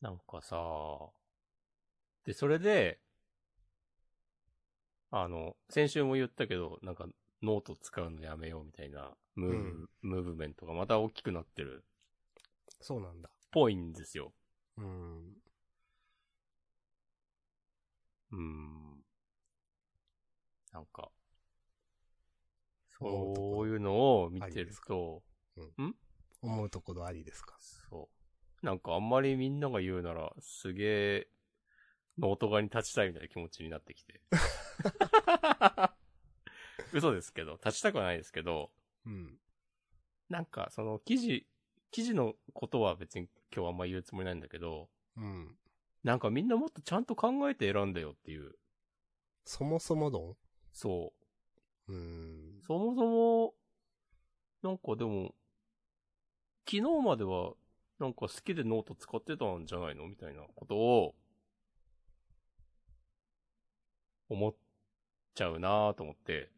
[0.02, 0.56] なんかさ、
[2.26, 3.00] で、それで、
[5.12, 7.08] あの、先週も言ったけど、なんか、
[7.42, 11.88] ノート使うのやめようみたいな、ムーブ、うんムーブメントがまた大きくなってるっ
[12.82, 13.30] そうなんだ。
[13.52, 14.34] ぽいんですよ。
[14.78, 15.36] うん。
[18.32, 19.03] うーん。
[20.74, 21.12] なんか、
[22.88, 24.88] そういうのを見てるありですか？
[24.88, 25.24] と、
[26.42, 27.56] 思うところありですか？
[27.60, 28.10] そ
[28.62, 28.66] う。
[28.66, 31.28] なんかあんまりみんなが言うなら、すげえ、
[32.18, 34.22] ノート側に立ちたいみたいな気持ちになってきて。
[36.94, 38.72] 嘘ですけど、立ちたくはないですけど、
[39.06, 39.38] うん。
[40.30, 41.46] なんかその記事、
[41.92, 45.56] 記事のことは別に今日あんま言うつもりないんだけど、うん。
[46.04, 48.56] なんかみんなもっとちゃんと考えて選んだよっていう。
[49.46, 50.36] そもそも論？
[50.74, 51.14] そ
[51.88, 51.94] う。
[51.94, 52.62] うん。
[52.66, 53.54] そもそも、
[54.62, 55.36] なんかでも、
[56.66, 57.54] 昨日までは、
[58.00, 61.16] なんか好きでノート使ってたんじゃないのみたいなことを、
[64.30, 64.56] 思っ
[65.36, 66.50] ちゃうなぁと思って、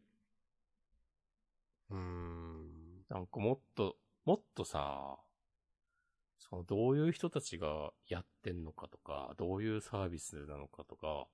[1.90, 3.04] うん。
[3.08, 5.18] なんかもっと、もっとさ、
[6.38, 11.26] そのどういう人たちがやってんのかとか、どういうサービスなのかとか、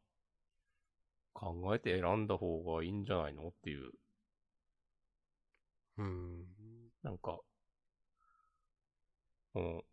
[1.32, 3.48] 考えて選んだ方がいいんじゃないの？
[3.48, 3.90] っていう
[5.98, 6.46] うん。
[7.02, 7.38] なんか、
[9.54, 9.84] うん。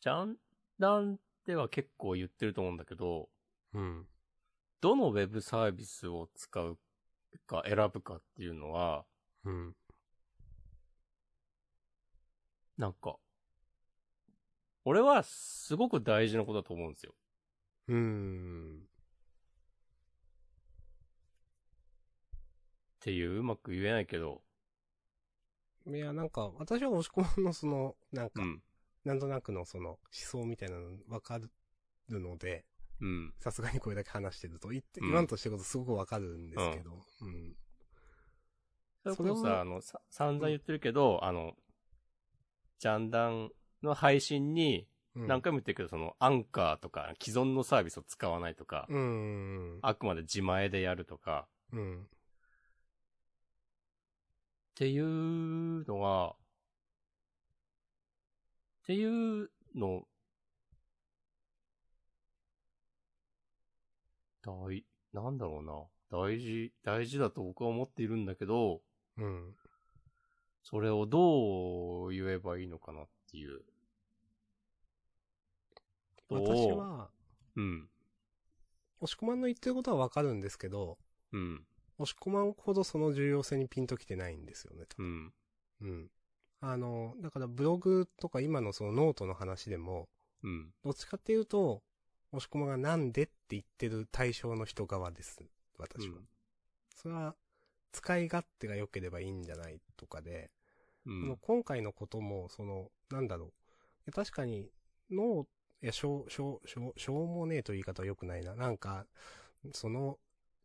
[0.00, 0.36] ジャン
[0.78, 3.28] ダンでは結構言ってると思うんだけど、
[3.74, 4.06] うん。
[4.80, 6.78] どのウェブサービスを使う
[7.46, 9.04] か選ぶかっていうのは、
[9.44, 9.76] うん。
[12.78, 13.16] なんか、
[14.84, 17.14] 俺はすごく大事なことだと思うんですよ。
[17.88, 18.88] うん。
[23.02, 24.42] ていう、うまく言えないけど、
[25.86, 28.62] いや、なんか、私は押し込まんのその、なんか、うん。
[29.04, 31.50] なんとなくのその、思想みたいなのわかる
[32.08, 32.64] ので、
[33.00, 33.34] うん。
[33.40, 37.56] さすがにこれだけ話してると、言って、うん言わんとしてることすごくわかるんですけど、うん。
[39.02, 41.56] それこそさ、あの、さ、散々言ってるけど、あの、
[42.78, 43.50] ジャンダン
[43.82, 44.86] の配信に、
[45.16, 49.78] うん、何回も言ってるけど、その、アンカーとか、既存のサービスを使わないとか、うん。
[49.82, 52.06] あくまで自前でやるとか、うん。
[54.72, 56.34] っていうのは、
[58.82, 60.06] っていうの、
[64.44, 66.18] 大、なんだろうな。
[66.18, 68.82] 大事、大事だと僕は思っているんだけど、
[69.18, 69.54] うん。
[70.62, 73.62] それをどう言えばいいのかなっていう
[76.28, 77.10] 私、は、
[77.56, 77.88] うん、
[79.00, 80.98] 押し込まんの言ってることはわかるんですけど、
[81.32, 81.62] うん、
[81.98, 85.32] 押し込まんほどその重要性にピンときてないんですよね、多う分ん、
[85.82, 86.10] うん。
[86.60, 90.08] あの、だからブログとか今のそのノートの話でも、
[90.42, 91.82] うん、どっちかっていうと、
[92.32, 95.38] 押し込まがなんでって言ってる対象の人側です。
[95.78, 96.16] 私は。
[96.96, 97.34] それは、
[97.92, 100.50] 使い勝手が良ければいいんじゃないとかで、
[101.04, 103.52] うん、今回のことも、その、なんだろ
[104.06, 104.12] う。
[104.12, 104.70] 確かに、
[105.10, 105.46] ノー、
[105.82, 108.54] いや、しょう、しょう、しょう、しょうもねえという言い方は良くないな。
[108.54, 109.06] なんか、
[109.72, 110.18] その、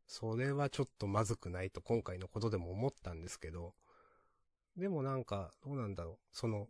[0.07, 3.73] それはちょっとまずくないと今回のことでも思ったんですけど、
[4.77, 6.17] でもなんか、どうなんだろう。
[6.31, 6.67] その、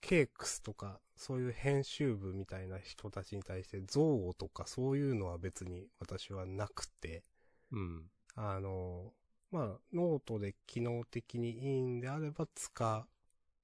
[0.00, 7.24] cakes とか、そういう編集部みたいな人たちに対して、憎悪とかそういうのは別に私はなくて、
[7.72, 8.04] うん、
[8.36, 9.12] あの、
[9.50, 13.06] まあ、ノートで機能的にいいんであれば使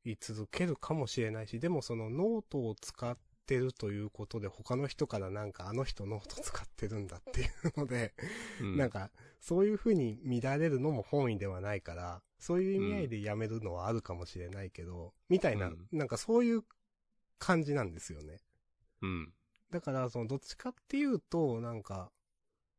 [0.04, 8.14] い続けるかもしれないし、でもそのノートを使ってるということで他の人からなんかあの人ノート使ってるんだっていうので、
[8.61, 15.87] うん、なんかそういう風に見られるのも本意ではないから、そういう意味合いでやめるのはあるかもしれないけど、みたいな、うん。
[15.92, 16.62] なんかそういう
[17.38, 18.38] 感じなんですよね。
[19.02, 19.33] うん、
[19.70, 22.11] だから、その、どっちかっていうと、なんか、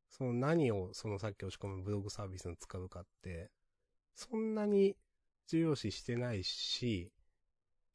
[0.09, 3.51] その何を、そのさっき押し込むブログサービスに使うかって、
[4.13, 4.95] そんなに
[5.47, 7.11] 重要視してないし、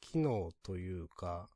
[0.01, 1.49] 機能というか、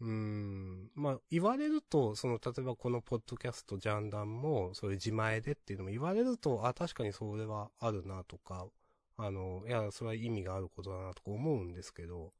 [0.00, 8.68] うーん、まあ、言われると、その、例えばこのポッドキャストジャンダンも、そういう自前でっていうのも言われると、あ、確かにそれはあるなとか、
[9.16, 12.32] あの、いや、それは意味があることだなとか思うんですけど、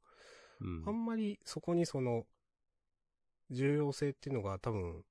[0.61, 2.25] うんあんまりそこにその、
[3.49, 5.03] 重要性っていうのが多分、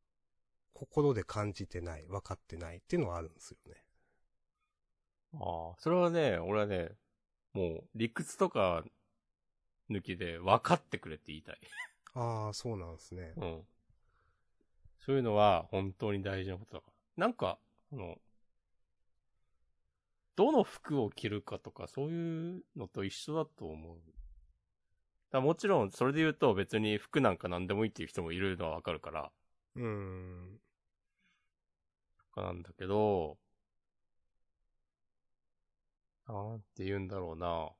[0.73, 3.85] 心で感じてない、分かってないっていうのはあるんですよね。
[5.35, 6.91] ああ、それはね、俺はね、
[7.53, 8.85] もう理屈とか
[9.91, 11.59] 抜きで分かってくれって言いたい。
[12.19, 13.33] ああ、そうなんですね。
[13.37, 13.63] うん。
[14.99, 17.27] そういうのは本当に大事なことだから。
[17.27, 17.59] なんか、
[17.93, 18.17] あの、
[20.35, 23.99] どの服を着るかとかそういうのと一緒だと思う。
[25.31, 29.31] だもちろんそれで言うと別に服なんか何でもいいっていう人もいるのはわかるから、
[29.77, 30.59] うーん。
[32.37, 33.37] なんだけど、
[36.29, 37.71] なんて言うんだろうな。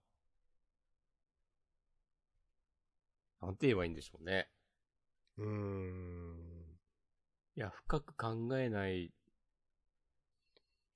[3.41, 4.49] なんて言えばいいんでしょうね。
[5.39, 6.79] うーん。
[7.57, 9.13] いや、深く考えない。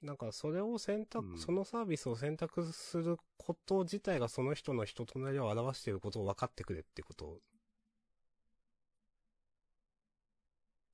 [0.02, 7.40] なんかそれを選択、うんそのサービスを選択すること自体がその人の人となりを表していることを分かってくれってこと。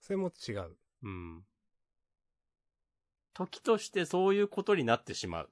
[0.01, 0.77] それも違う。
[1.03, 1.43] うん。
[3.35, 5.51] 時としてそういうことになってしまう。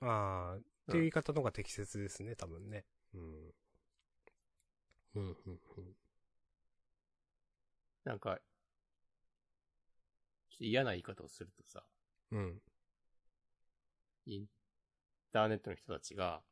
[0.00, 2.84] ああ、っていう言い方の方が適切ですね、多分ね。
[3.14, 3.52] うん。
[5.14, 5.96] うん、うん、うん。
[8.04, 8.38] なんか、
[10.58, 11.82] 嫌な言い方をするとさ、
[12.32, 12.60] うん。
[14.26, 14.46] イン
[15.32, 16.42] ターネットの人たちが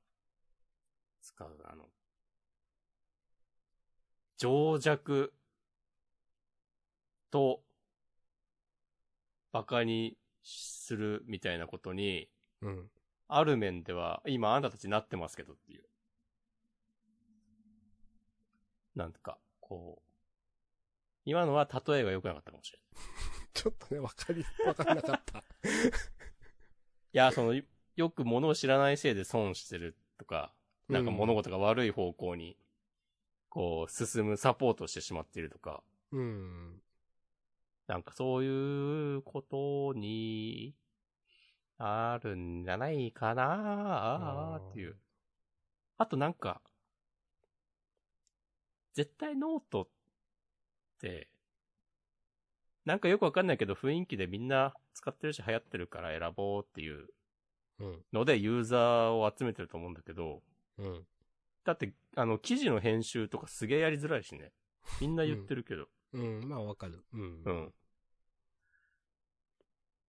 [1.21, 1.85] 使う、あの、
[4.39, 5.33] 情弱
[7.31, 7.63] と
[9.53, 12.29] 馬鹿にするみたいなことに、
[12.63, 12.91] うん。
[13.29, 15.85] ある面では、今あなたたちなってますけどっていう。
[18.97, 20.03] なんか、こう、
[21.27, 23.49] 今のは例えが良くなかったかもしれない。
[23.53, 25.39] ちょっとね、わかり、わかんなかった。
[25.39, 25.43] い
[27.13, 27.63] や、その、よ
[27.95, 30.53] よく物を知らないせいで損してるとか、
[30.89, 32.57] なんか物事が悪い方向に、
[33.49, 35.83] こう、進むサポートをしてしまっているとか、
[36.13, 36.83] うん。
[37.87, 40.75] なんかそういうことに、
[41.79, 44.97] あるんじゃないかなーっていう。
[45.99, 46.63] あとなんか、
[48.97, 49.89] 絶対ノートっ
[51.01, 51.29] て、
[52.87, 57.09] なんかよくわかんないけど雰囲気でみんな使ってるし流行ってるから選ぼうっていう
[57.79, 57.99] うん。
[58.13, 60.43] のでユーザーを集めてると思うんだけど、
[60.79, 61.05] うん。
[61.65, 64.53] だって、あの、記事の編集とかすげえやりづらいしね。
[65.01, 65.89] みんな言ってるけど。
[66.13, 66.49] うん。
[66.49, 67.05] まあわかる。
[67.13, 67.43] うん。
[67.45, 67.75] うん。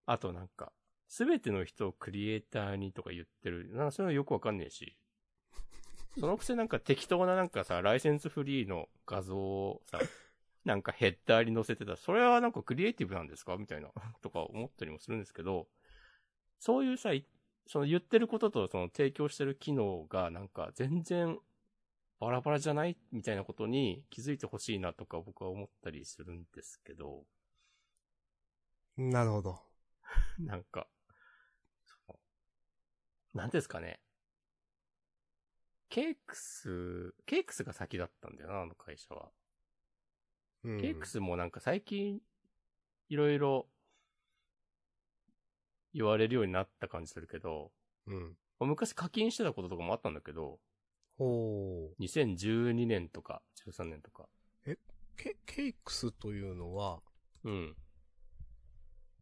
[0.06, 0.72] あとなんか、
[1.08, 3.70] すべての人をクリエイターにとか言ってる。
[3.74, 4.96] なんかそういうのよくわかんねえし。
[6.18, 9.98] そのくせなんか適当ななんかさ、ライセンスフリーの画像をさ、
[10.64, 11.96] なんかヘッダーに載せてた。
[11.96, 13.56] それはなんかクリエイティブなんですか？
[13.56, 13.90] みたいな、
[14.22, 15.68] とか思ったりもするんですけど、
[16.58, 17.26] そういうさ、い
[17.66, 21.38] その言ってることとその提供してる機能がなんか全然
[22.20, 27.24] バラバラじゃないみたいなことに気づいてほしいなとか僕は思ったりするんですけど、
[28.96, 29.62] なるほど。
[30.38, 30.88] なんか、
[31.86, 31.96] そ
[33.34, 34.00] うなんですかね。
[35.88, 39.30] ケークス、ケークスが先だったんだよな、あの会社は。
[40.64, 40.80] うん。
[40.80, 42.20] ケークスもなんか最近、
[43.08, 43.66] いろいろ
[45.94, 47.72] 言われるようになった感じするけど、
[48.06, 48.36] うん。
[48.60, 50.60] 昔課金してたこととかもあったんだけど、
[51.16, 52.02] ほう。
[52.02, 54.28] 2012年とか13年とか。
[55.16, 57.00] ケ、ケイクスというのは、
[57.44, 57.76] うん。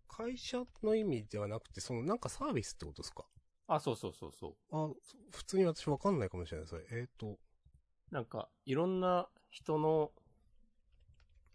[0.09, 3.25] 会社の意味ではなくて、そのなんかサービスってことですか？
[3.69, 4.55] あ、そうそうそうそう。
[4.71, 6.85] あ、そ普通に私わかんないかもしれない、それ。
[6.91, 7.39] えっ、と、
[8.11, 10.13] なんか、いろんな人の、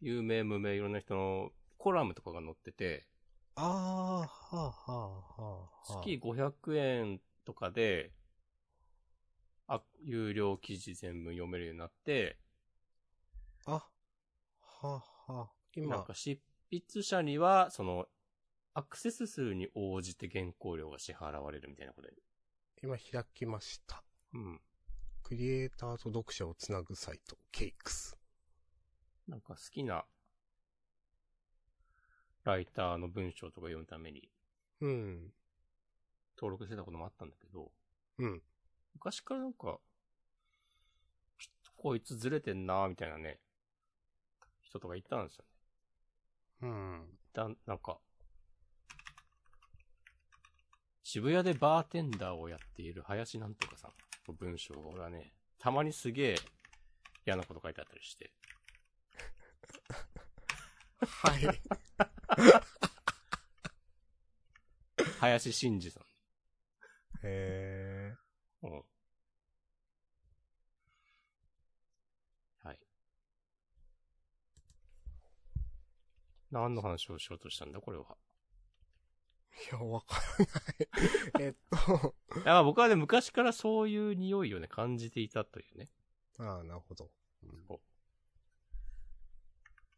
[0.01, 3.07] 有名無名いろんな人のコラムとかが載ってて、
[3.55, 6.03] あー、はあ、はあ、はあ。
[6.03, 8.11] 月500円とかで、
[9.67, 12.37] あ、有料記事全部読めるようになって、
[13.65, 13.83] あ、は
[14.81, 14.87] あ、
[15.33, 15.51] はあ。
[15.87, 16.39] なん今か、執
[16.69, 18.07] 筆者には、その、
[18.73, 22.13] アクセス数に応じて原稿料が支払われるみたいなことで。
[22.83, 24.03] 今開きました。
[24.33, 24.61] うん。
[25.23, 28.17] クリエイターと読者をつなぐサイト、ケイクス。
[29.27, 30.05] なんか好きな、
[32.43, 34.29] ライターの文章とか読むために
[34.81, 35.31] うん。
[36.37, 37.71] 登録してたこともあったんだけど、
[38.17, 38.41] うん。
[38.95, 39.79] 昔からなんか、
[41.37, 43.39] ちょっとこいつずれてんなみたいなね、
[44.61, 45.45] 人とかいたんですよ
[46.61, 46.67] ね。
[46.67, 47.19] うん。
[47.33, 47.99] だ、なんか、
[51.13, 53.91] 渋谷でバーテンダーをやっている林なんとかさん
[54.29, 56.35] の文章がね、たまにすげえ
[57.27, 58.31] 嫌なこと書いてあったりして、
[61.05, 61.61] はい。
[65.19, 66.03] 林真二さん。
[67.23, 68.13] へ
[68.63, 68.71] うん。
[72.63, 72.79] はい。
[76.51, 78.15] 何の話をしようとしたんだこれは。
[79.57, 79.77] ー。
[79.77, 81.47] いや、わからない。
[81.47, 85.89] えっと、 い僕はね、昔からそういう匂いをね、感じていたというね。
[86.39, 87.11] ああ、なるほど。
[87.43, 87.79] うんそう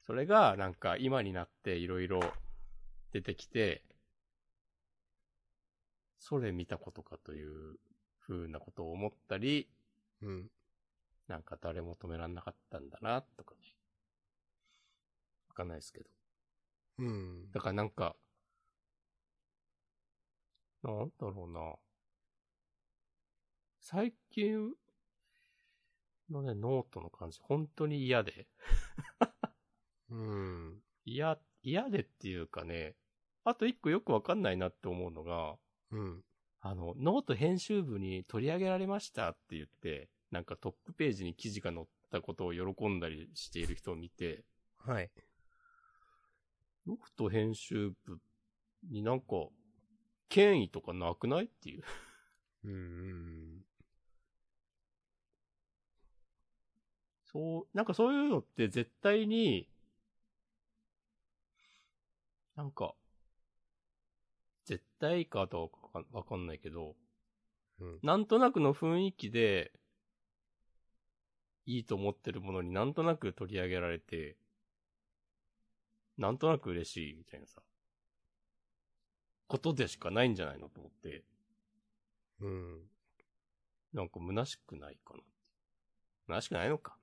[0.01, 2.19] それが、なんか、今になっていろいろ
[3.13, 3.85] 出てきて、
[6.17, 7.79] それ見たことかという
[8.19, 9.69] 風なことを思ったり、
[10.21, 10.51] うん。
[11.27, 13.61] なんか誰も止めらんなかったんだな、とかね。
[15.47, 16.09] わかんないですけど。
[16.99, 17.51] うん。
[17.51, 18.17] だからなんか、
[20.83, 21.75] なんだろうな。
[23.79, 24.73] 最近
[26.29, 28.47] のね、ノートの感じ、本当に嫌で。
[30.09, 30.81] うん。
[31.05, 32.95] 嫌、嫌でっていうかね、
[33.43, 35.55] あと一個よくわかんないなって思うのが、
[35.91, 36.23] うん。
[36.61, 44.45] あの、ノート編集部に取り上げられましたって言って、なんかトップページに記事が載ったことを喜んだりしている人を見て、
[44.77, 45.11] はい。
[46.87, 48.17] ノート編集部
[48.89, 49.25] になんか、
[50.33, 51.83] 権威とかなくないっていう。
[52.65, 53.65] うんうん。
[57.25, 59.67] そう、なんかそういうのって絶対に、
[62.55, 62.95] なんか、
[64.65, 66.95] 絶対かどうかわかわかんないけど、
[67.79, 67.99] うん。
[68.03, 69.73] なんとなくの雰囲気で、
[71.65, 74.37] いいと思ってるものになんとなく取り上げられて、
[76.17, 77.61] なんとなく嬉しいみたいなさ、
[79.47, 81.23] ことでしかないんじゃないのと思って、
[82.41, 82.81] うん。
[83.93, 85.19] なんか虚しくないかな。
[86.27, 86.97] 虚しくないのか。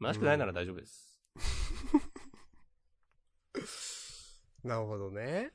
[0.00, 1.20] 虚しくないなら大丈夫です。
[4.64, 5.52] なるほどね。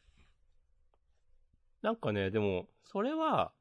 [1.81, 3.53] なんかね、でも、それは、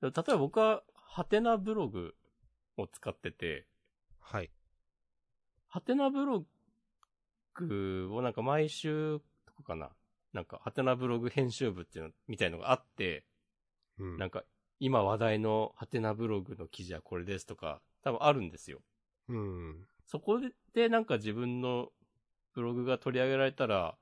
[0.00, 2.14] 例えば僕は、ハテナブログ
[2.76, 3.66] を使ってて、
[4.20, 4.50] はい。
[5.66, 6.46] ハテナブロ
[7.66, 9.90] グをなんか毎週とかかな。
[10.32, 13.24] なんか、ハテナブログ編集部っていうの、みたいのがあって、
[13.98, 14.18] うん。
[14.18, 14.44] なんか、
[14.78, 18.80] 今話題のハテナブログの記事はこれですとか、多分あるんですよ。
[19.28, 19.86] うん。
[20.06, 20.40] そこ
[20.74, 21.88] でなんか自分の
[22.54, 23.96] ブログが取り上げられたら、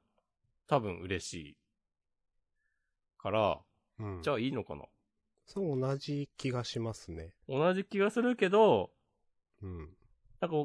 [0.67, 1.57] 多分嬉しい
[3.19, 3.61] から、
[3.99, 4.23] うん。
[4.23, 4.83] じゃあいいのかな？
[5.47, 7.33] そう同じ気がしますね。
[7.49, 8.91] 同じ気がするけど、
[9.63, 9.97] うん。
[10.41, 10.57] なんか、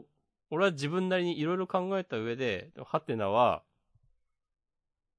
[0.51, 3.63] 俺は自分なりにいろいろ考えた上で、ハテナは、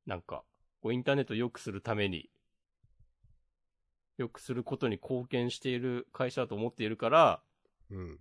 [0.06, 0.44] なんか、
[0.82, 2.30] こうインターネットを良くするために、
[4.18, 7.42] 良くすることに貢献している会社だと思っているから、
[7.90, 8.20] うん。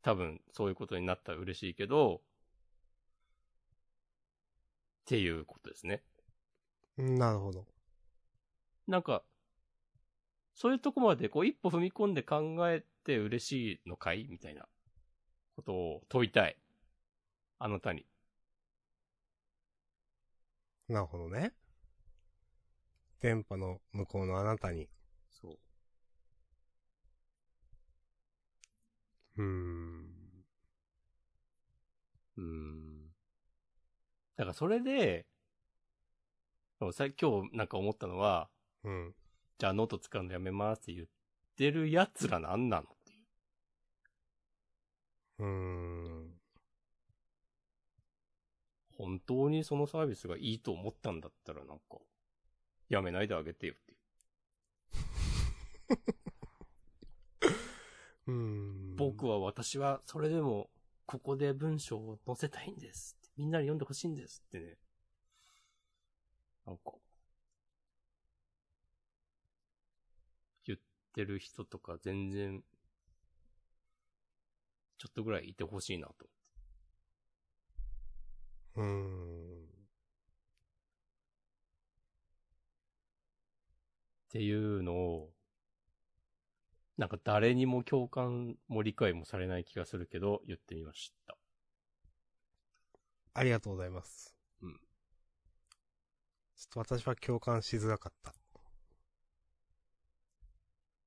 [0.00, 2.20] 多分そういうことになったら嬉しいけど、っ
[5.04, 6.02] ていうことですね。
[6.96, 7.66] なるほど。
[8.86, 9.22] なんか、
[10.54, 14.26] そういうとこまでこう一歩踏み込んで考えて嬉しいのかい？
[14.30, 14.66] みたいな
[15.56, 16.56] ことを問いたい。
[17.58, 18.06] あなたに。
[20.88, 21.54] なるほどね。
[23.20, 24.88] 電波の向こうのあなたに。
[25.30, 25.58] そう。
[29.36, 30.44] うーん。
[32.36, 33.06] うーん。
[34.36, 35.26] だからそれで、
[36.92, 38.50] さ今日なんか思ったのは、
[38.82, 39.14] うん。
[39.58, 41.06] じゃあノート使うのやめますって言っ
[41.56, 42.93] てる奴らなんなの？
[45.38, 45.46] う。
[45.46, 46.40] ん。
[48.96, 51.98] 本当にそのサービスがいいと思ったんだったらなんか、
[52.88, 53.94] やめないであげてよってい
[58.26, 58.30] う。
[58.32, 58.96] ん。
[58.96, 60.70] 僕は私はそれでも
[61.06, 63.16] ここで文章を載せたいんです。
[63.36, 64.76] みんなに読んでほしいんですってね。
[66.66, 66.92] なんか、
[70.64, 70.78] 言っ
[71.12, 72.62] てる人とか全然、
[74.98, 76.14] ちょっとぐらいいてほしいなと。
[78.76, 79.64] うーん。
[84.28, 85.30] っていうのを、
[86.96, 91.36] なんか誰にも共感も理解もされない気がするけど、言ってみました。
[93.34, 94.34] ありがとうございます。
[94.62, 94.74] うん。
[96.56, 98.34] ちょっと私は共感しづらかった。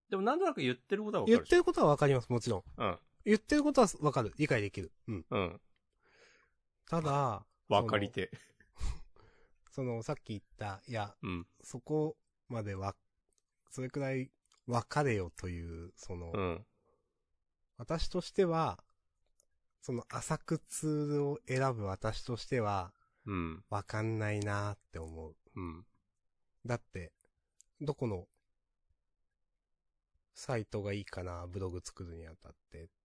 [0.10, 1.40] でもなんとなく言ってることはわかるし。
[1.40, 2.64] 言ってることはわかります、もちろん。
[2.78, 3.00] うん。
[3.28, 4.34] 言ってることはわかる。
[4.38, 4.94] 理解できる。
[5.10, 5.26] うん。
[5.30, 5.62] うん。
[6.90, 8.32] ただ、わかりて。
[9.70, 11.48] その、 さっき言った、いや、うん。
[11.62, 12.18] そこ
[12.48, 12.96] までは、
[13.70, 14.32] それくらい
[14.66, 16.66] 分かれよという、その、うん。
[17.76, 18.82] 私としては、
[19.82, 22.94] その浅くツールを選ぶ私としては、
[23.26, 23.66] うん。
[23.70, 25.36] わかんないなーって思う。
[25.54, 25.86] うん。
[26.66, 27.12] だって、
[27.82, 28.30] どこの、
[30.34, 32.97] サイトがいいかな、ブログ作るにあたってって言って、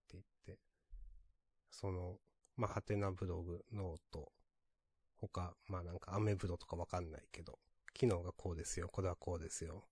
[1.72, 2.18] その、
[2.56, 4.30] まあ、はてなブログ、 note、
[5.20, 7.58] 他、まあなんかアメブロとかわかんないけど、
[7.94, 9.84] 機能がこうですよ、これはこうですよ。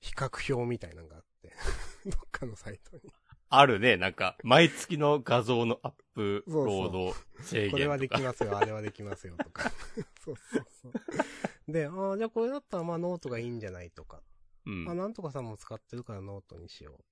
[0.00, 1.52] 比較表みたいなのがあって、
[2.10, 3.02] どっかのサイトに。
[3.48, 7.70] あるね、なんか、毎月の画像のアップロード制限。
[7.70, 9.70] これはできますよ、あれはできますよ、とか。
[10.24, 11.72] そうそうそう。
[11.72, 14.22] で、ああ、じゃあこれだったらまあノートがいいんじゃないとか。
[14.64, 14.94] うんあ、。
[14.94, 17.04] なんとかさんも使ってるからノートにしよ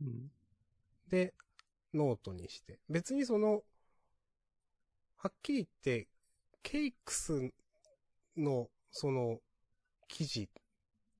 [0.00, 1.10] うんう。
[1.10, 1.34] で、
[1.94, 2.78] ノートにして。
[2.88, 3.62] 別にその、
[5.16, 5.68] はっきり言っ
[6.00, 6.08] て、
[6.62, 7.52] cakes
[8.36, 9.38] の、その、
[10.08, 10.48] 記事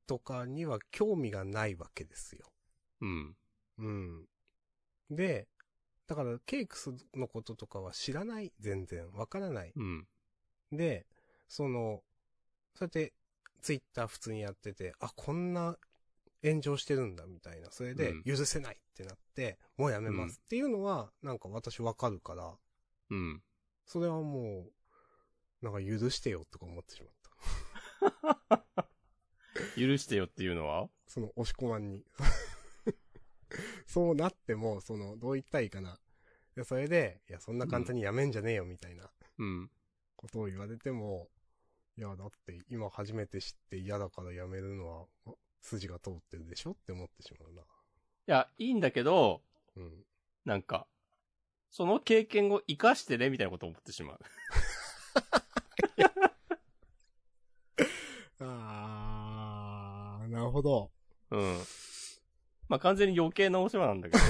[0.06, 2.52] とかには興味がないわけですよ。
[3.00, 3.36] うん。
[3.78, 4.26] うん。
[5.10, 5.48] で、
[6.06, 9.10] だから、 cakes のこととかは知らない、全然。
[9.12, 9.72] わからない。
[9.74, 10.06] うん。
[10.72, 11.06] で、
[11.48, 12.02] その、
[12.74, 13.12] そうやって、
[13.60, 15.76] ツイッター普通にやってて、あ、こんな
[16.42, 17.70] 炎上してるんだ、みたいな。
[17.70, 22.54] それでうん、許せないってなって、もうやめますっていうのは、なんか私わかるから、
[23.10, 23.42] うん。
[23.84, 24.68] それはも
[25.60, 27.08] う、なんか許してよとか思ってしま
[28.28, 28.86] った。
[29.76, 30.88] 許してよっていうのは？
[31.08, 32.04] その、押し込まんに。
[33.88, 35.98] そうなっても、その、どう言ったらいいかな。
[36.54, 39.68] で、それで、いや、そんな簡単にやめんじゃねえよ、みたいなうん。
[40.14, 41.28] ことを言われても、
[41.98, 47.62] いや、だって今初めて知って嫌だからやめるのは、あ筋が通ってるでしょって思ってしまうな。
[47.62, 47.64] い
[48.26, 49.42] や、いいんだけど、
[49.76, 50.04] うん。
[50.44, 50.86] なんか、
[51.70, 54.18] その経験を活かしてね、みたいなことを思ってしまう。
[58.40, 60.90] あー、なるほど。
[61.30, 61.58] うん。
[62.68, 64.22] まあ、完全に余計なお世話なんだけど。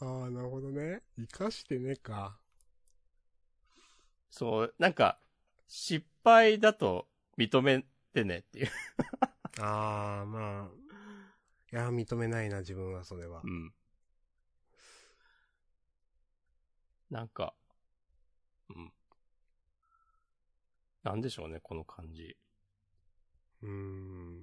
[0.00, 1.02] あー、なるほどね。
[1.16, 2.38] 生かしてねか。
[4.30, 5.18] そう、なんか、
[5.68, 7.08] 失敗だと
[7.38, 8.68] 認めてねっていう。
[9.60, 10.81] あー、まあ。
[11.72, 13.40] いや、認めないな、自分は、それは。
[13.42, 13.72] うん。
[17.10, 17.54] なんか、
[18.68, 18.92] うん。
[21.04, 22.36] なんでしょうね、この感じ。
[23.62, 24.42] うーん。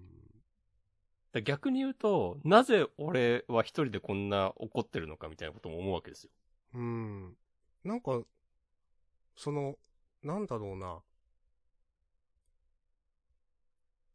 [1.32, 6.32] だ逆に言うと、なぜ俺は一人でこんな怒ってるのかみたいなことも思うわけですよ。
[6.73, 7.36] うん。
[7.84, 8.21] なんか、
[9.36, 9.75] その、
[10.21, 11.01] なんだろうな。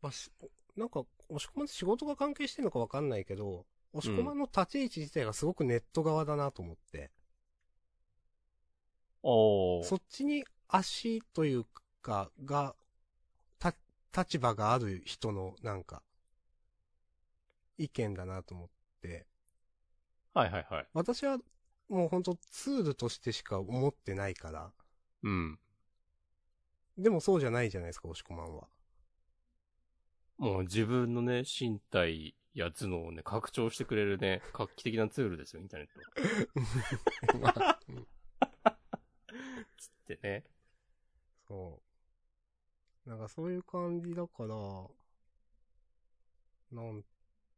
[0.02, 0.30] まあ、し、
[0.76, 7.10] なんか、押し込まん仕事が関係してるのかわかんないけど、押し込まんの立ち位置自体がすごくネット側だなと思って。
[9.22, 9.84] おー。
[9.84, 11.66] そっちに足という
[12.02, 12.74] か、が、
[13.58, 13.74] た、
[14.16, 16.02] 立場がある人の、なんか、
[17.78, 18.68] 意見だなと思っ
[19.00, 19.26] て。
[20.34, 20.86] はいはいはい。
[20.92, 21.38] 私は、
[21.88, 24.72] もうほんとツールとしてしか思ってないから。
[25.22, 25.58] うん。
[26.98, 28.68] でもそうじゃないじゃないですか、押し込まんは。
[30.38, 37.38] もう自分のね、身体や頭脳をね、拡張してくれるね、 画期的なツールですよ、インターネット。
[37.38, 38.06] まあうん
[39.76, 40.44] つってね。
[41.48, 41.80] そ
[43.06, 43.08] う。
[43.08, 44.56] なんかそういう感じだから、
[46.72, 47.04] なん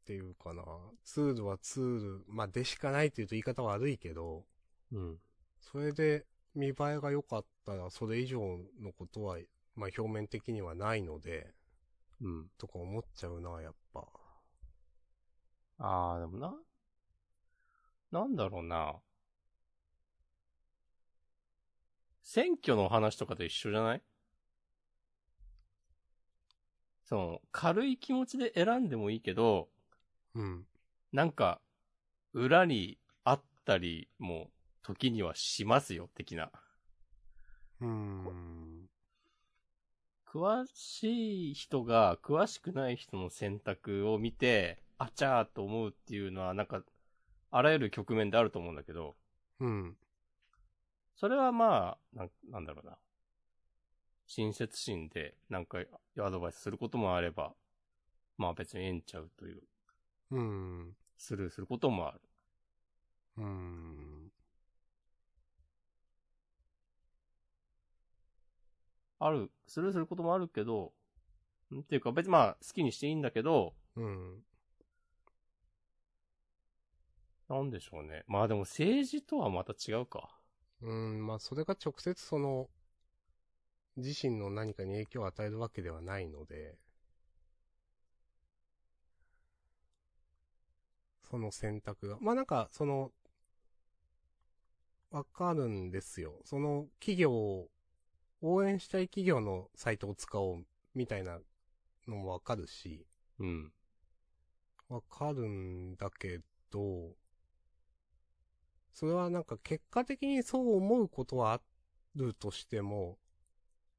[0.04, 0.64] ていうかな。
[1.04, 4.44] ツールはツール、まあでしかないって言うと言い方悪いけど、
[4.92, 5.20] うん。
[5.60, 8.40] それで見栄えが良かったらそれ以上
[8.80, 9.38] のことは、
[9.74, 11.54] まあ表面的にはないので、
[12.20, 12.48] うん。
[12.58, 14.06] とか思っちゃうな、やっぱ。
[15.78, 16.54] あー、でもな、
[18.10, 18.96] なんだろうな。
[22.22, 24.02] 選挙の話とかと一緒じゃない？
[27.04, 29.68] その、軽い気持ちで選んでもいいけど、
[30.34, 30.66] うん。
[31.12, 31.60] なんか、
[32.32, 34.50] 裏にあったりも、
[34.82, 36.50] 時にはしますよ、的な。
[37.80, 38.26] うーん。
[40.37, 46.82] 詳しい人が詳しくない人の選択を見て、あちゃーと思うっていうのは、なんか、
[47.51, 49.16] あらゆる局面であると思うんだけど、
[49.61, 49.97] うん。
[51.16, 52.99] それはまあ、なんなんだろうな。
[54.26, 55.78] 親切心で、なんか、
[56.20, 57.55] アドバイスすることもあれば、
[58.37, 59.62] まあ別にええんちゃうという、
[60.32, 60.97] うん。
[61.16, 62.20] スルーすることもある。
[63.39, 64.15] うーん。
[69.26, 70.92] ある、スルーすることもあるけど、
[71.74, 74.42] っていうか別にまあ好きにしていいんだけど、うん。
[77.48, 78.24] なんでしょうね。
[78.26, 80.36] まあでも政治とはまた違うか。
[80.82, 82.68] うん、まあそれが直接その、
[83.96, 86.76] 自身の何かに影響を与えるわけではないので、
[91.30, 92.18] その選択が。
[92.20, 93.12] まあなんか、その、
[95.10, 96.40] わかるんですよ。
[96.44, 97.68] その企業、
[98.41, 101.39] 応援したい企業のサイトを使おう、みたいな
[102.07, 103.07] のもわかるし、
[103.39, 103.72] うん。
[104.89, 107.14] わかるんだけど、
[108.93, 111.61] それはなんか結果的にそう思うことはあ
[112.14, 113.18] るとしても、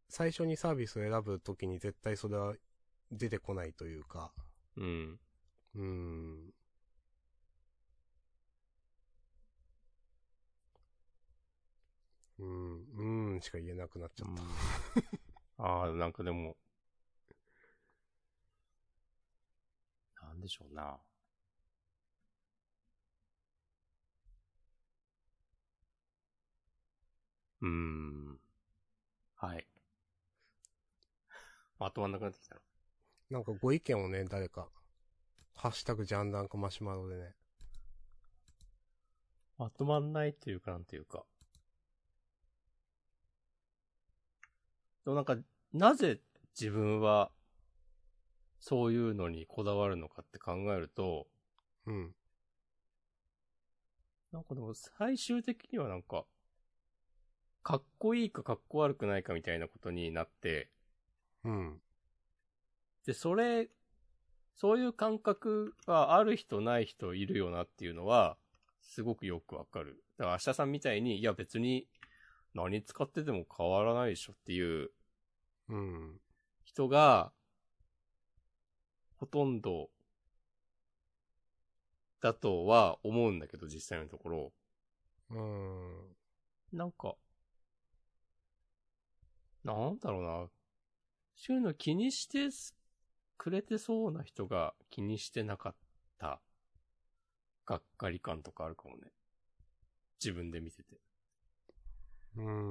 [0.10, 2.56] 最初にサービスを選ぶときに絶対それは
[3.12, 4.32] 出てこないというか、
[4.76, 5.20] うん。
[5.76, 6.54] うーん。
[12.40, 14.44] うーん、うーんしか言えなくなっちゃった。
[15.58, 16.58] ああ、なんかでも、
[20.22, 21.00] なんでしょうな。
[27.62, 28.40] うーん。
[29.36, 29.68] はい。
[31.80, 32.62] まとまんなくなってきたな。
[33.32, 34.70] なんかご意見をね、誰か、
[35.56, 37.36] ハッシュタグジャンダンかマシュマロでね。
[39.60, 41.24] まとまんないというかなんていうか。
[45.08, 45.38] でもなんか、
[45.72, 46.20] なぜ
[46.60, 47.32] 自分は、
[48.60, 51.28] そういうのにこだわるのかって考えると、
[51.86, 52.12] うん。
[54.34, 56.26] なんかでも最終的にはなんか、
[57.64, 60.70] かっこいいかかっこ悪くないかみたいなことになって、
[61.46, 61.80] うん。
[63.06, 63.70] で、それ、
[64.58, 68.36] そういう感覚がある人ない人いるよなっていうのは、
[68.82, 70.04] すごくよくわかる。
[70.18, 71.88] だから明日さんみたいに、いや別に
[72.58, 74.92] 何使ってても変わらないでしょっていう
[75.70, 76.20] うん。
[76.64, 77.32] 人が、
[79.18, 79.90] ほとんど、
[82.22, 84.54] だとは思うんだけど、実際のところ。
[85.32, 86.16] うーん。
[86.74, 87.16] なんか、
[89.64, 90.50] なんだろうな。
[91.36, 92.76] そういうの気にしてす
[93.38, 95.76] くれてそうな人が気にしてなかっ
[96.18, 96.42] た、
[97.66, 99.12] がっかり感とかあるかもね。
[100.20, 101.07] 自分で見てて。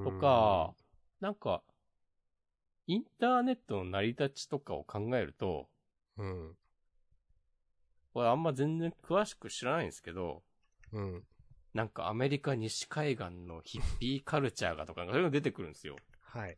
[0.03, 0.73] とか、
[1.19, 1.61] なんか、
[2.87, 5.67] インターネットの成り立ちとかを考えると、
[6.17, 6.55] うん。
[8.13, 10.41] これあんま全然詳しく知らないんですけど、
[10.93, 11.23] うん。
[11.73, 15.95] なんかアメリカ西海岸のヒッピーカルチャーがとか、そういうの出てくるんですよ。
[16.21, 16.57] はい。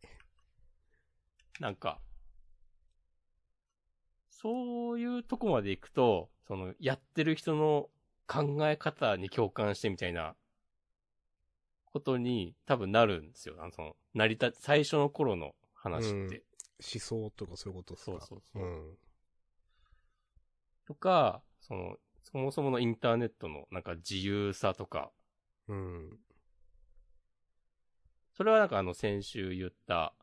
[1.59, 1.99] なんか、
[4.29, 7.89] そういうとこまで行くと、その、やってる人の
[8.27, 10.35] 考え方に共感してみたいな、
[11.99, 13.55] ことに多分なるんですよ。
[13.59, 16.43] あの、その、成り立ち、最初の頃の話って。
[16.81, 18.11] 思想とかそういうことですか？
[18.11, 18.67] そうそうそうう
[20.93, 20.95] ん。
[20.95, 25.11] か、その、そもそものインターネットのなんか自由さとか、
[25.67, 26.17] うん。
[28.33, 30.13] それはなんかあの先週言った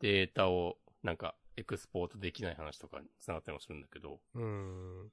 [0.00, 5.08] データをなんかエクスポートできない話とかに繋がったりもするんだけど、うん。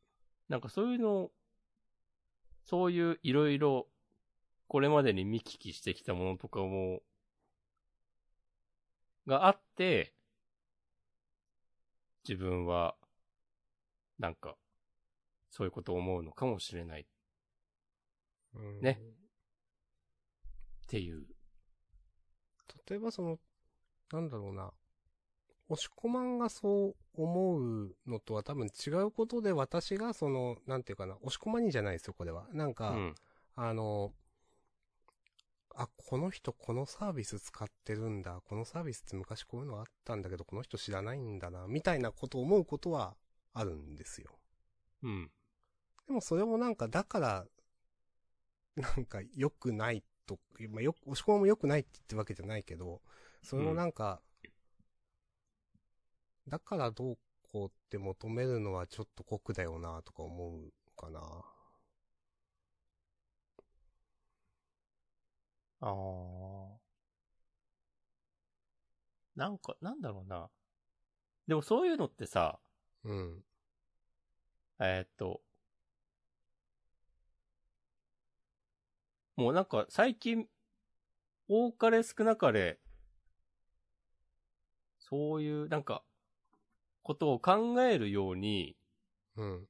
[0.49, 1.29] なんかそういうの、
[2.65, 3.87] そういういろいろ
[4.68, 7.01] これまでに見聞きしてきたものとかも、
[9.28, 10.14] があって、
[12.28, 12.95] 自分は、
[14.20, 14.55] なんか、
[15.49, 17.05] そういうことを思うのかもしれないっ
[18.55, 18.99] うんね。
[20.88, 21.26] ていう。
[22.88, 23.39] 例えばその、
[24.11, 24.72] なんだろうな。
[25.70, 32.47] 押し込まんがそう思うのとは多分違うことで私がその、なんていうかな、押し込まにじゃないですよ、これは。
[32.51, 33.16] なんか、うん。
[33.55, 34.14] あの、
[35.76, 38.41] あ、この人このサービス使ってるんだ。
[38.45, 41.67] このサービスって昔こういうのあったんだけど、この人知らないんだな。
[41.67, 43.15] みたいなことを思うことは
[43.53, 44.32] あるんですよ。
[45.03, 45.32] うん。
[46.07, 47.45] でもそれもなんか、だから、
[48.76, 53.01] なんか良くないと、まあ、よ、押し込まも良くないって言ってるわけじゃないけど、
[53.41, 54.21] それもなんか、
[56.47, 57.17] だからどう
[57.51, 61.21] こうって求めるのはちょっと酷だよなとか思うかな。
[65.86, 66.79] ああ。
[69.36, 70.49] なんか、なんだろうな。
[71.47, 72.59] でもそういうのってさ、
[73.03, 73.43] うん。
[74.79, 75.41] えーっと、
[79.36, 80.47] もうなんか最近、
[81.47, 82.79] 多かれ少なかれ、
[84.99, 86.03] そういうなんか、
[87.03, 88.75] ことを考えるように、
[89.36, 89.67] うん。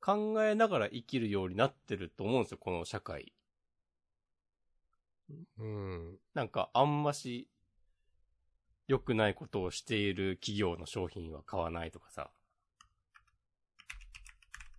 [0.00, 3.32] 考えながら生きるようになってると思うんですよ、この社会。
[5.58, 6.18] うん。
[6.34, 7.48] なんか、あんまし、
[8.86, 12.30] 良くないことをしている企業の商品は買わないとかさ。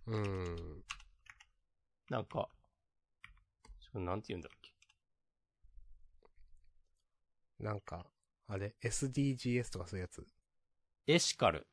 [0.06, 0.84] うん。
[2.08, 2.48] なんか、
[3.94, 4.72] なんて言うんだっけ？
[7.60, 8.06] なんか、
[8.48, 10.26] あれ、SDGs とかそういうやつ？
[11.06, 11.68] エシカル。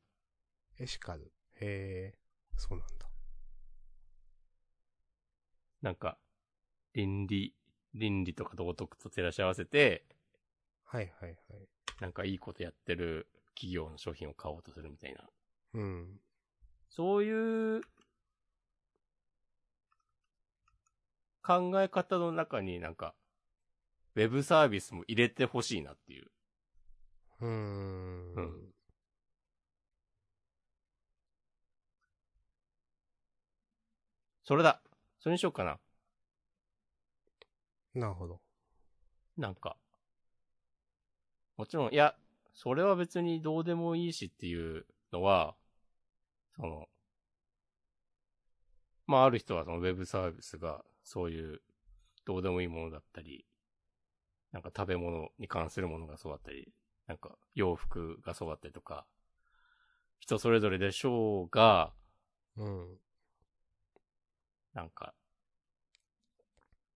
[0.78, 1.34] エシカル。
[1.60, 2.18] へえ、
[2.56, 3.10] そうなんだ。
[5.82, 6.20] なんか、
[6.94, 7.56] 倫理、
[7.94, 10.04] 倫理とか道徳と照らし合わせて、
[10.86, 11.68] はいはいはい。
[12.00, 15.24] なんかいいことやってる企業の商品を買おうとするみたいな。
[15.74, 16.20] うん。
[16.90, 17.82] そういう、
[21.44, 23.16] 考え方の中になんか、
[24.16, 26.28] ウェブサービスも入れてほしいなっていう。
[27.42, 28.34] うーん。
[28.34, 28.78] うん
[34.48, 34.82] それだ。
[35.20, 35.78] それにしようかな。
[37.98, 38.40] なるほど。
[39.38, 39.76] なんか。
[41.58, 42.16] もちろん、いや、
[42.54, 45.56] それは別にどうでもいいしっていうのは、
[46.56, 46.88] その、
[49.08, 51.62] まあある人はそのウェブサービスがそういう
[52.26, 53.46] どうでもいいものだったり、
[54.52, 56.72] なんか食べ物に関するものがそうだったり、
[57.08, 59.08] なんか洋服がそうだったりとか、
[60.20, 61.94] 人それぞれでしょうが、
[62.58, 62.98] うん。
[64.74, 65.16] なんか、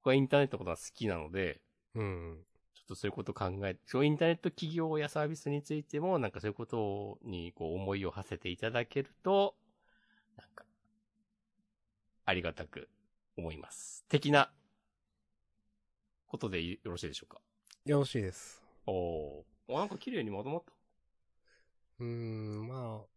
[0.03, 1.61] 僕はインターネットのことが好きなので、
[1.93, 2.43] うん。
[2.73, 9.55] ちょっとそういうことを考え、そうインターネット企業やサービスについても、なんかそういうことにこう思いを馳せていただけると、
[10.37, 10.65] なんか、
[12.25, 12.89] ありがたく
[13.37, 14.03] 思います。
[14.09, 14.51] 的な
[16.25, 17.39] ことでよろしいでしょうか？
[17.85, 18.63] よろしいです。
[18.87, 19.43] おー。
[19.67, 20.71] おなんか綺麗にまとまった？
[21.99, 23.10] うーん、まあ、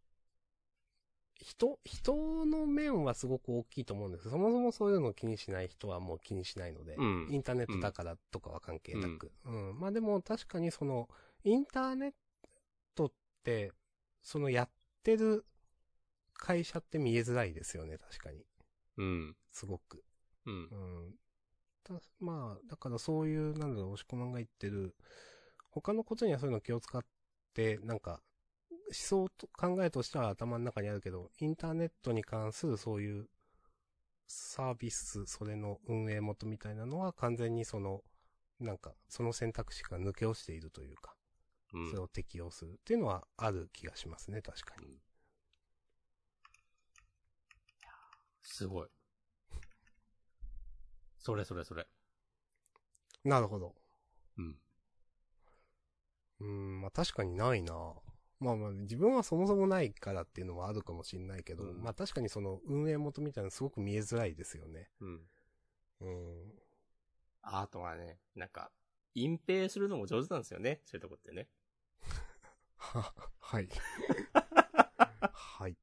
[1.45, 9.31] 人、人の面はすごく大きいと思うんですそもそもそういうのを気にしない人はもう気にしないので、うんインターネットだからとかは関係なく。
[9.45, 9.79] うん。
[9.79, 11.09] まあでも確かにその、
[11.45, 12.13] インターネッ
[12.95, 13.13] トっ
[13.45, 13.73] て、
[14.23, 14.71] そのやっ
[15.03, 15.45] てる
[16.33, 18.47] 会社って見えづらいですよね、確かに。
[18.97, 19.37] うん。
[19.53, 20.03] すごく。
[20.47, 20.59] うんう。
[21.11, 21.15] ん。
[21.83, 24.95] たまあ、だからそういう、なんだろう、押し込まんが言ってる、
[25.71, 27.05] 他のことにはそういうの気を使っ
[27.53, 28.21] て、なんか、思
[28.93, 33.29] 想と、考えとしては頭の中にあるけど、インターネットに関するそういう
[34.27, 38.03] サービス、それの運営元みたいなのは完全にその、
[38.61, 41.15] なんか、その選択肢が抜け落ちているというか、
[41.75, 44.99] うんそれを適用するっていうのはある気がしますね、確かに。
[48.43, 48.89] すごい。
[51.19, 51.87] それそれそれ。
[53.25, 53.75] なるほど。
[54.39, 54.57] うん。
[56.41, 57.73] うーん、まあ確かにないな
[58.45, 64.91] まあまあ自分はそもそもないからっていうのもあるかもしれないけど、うんまあ確かにその運営元みたいなのすごく見えづらいですよね。
[65.01, 65.21] うん。
[66.03, 66.53] うん。
[67.41, 68.71] あとはね、なんか、
[69.15, 70.81] 隠蔽するのも上手なんですよね。
[70.85, 71.49] そういうとこってね。
[72.77, 73.69] は、 はい。
[75.33, 75.77] はい。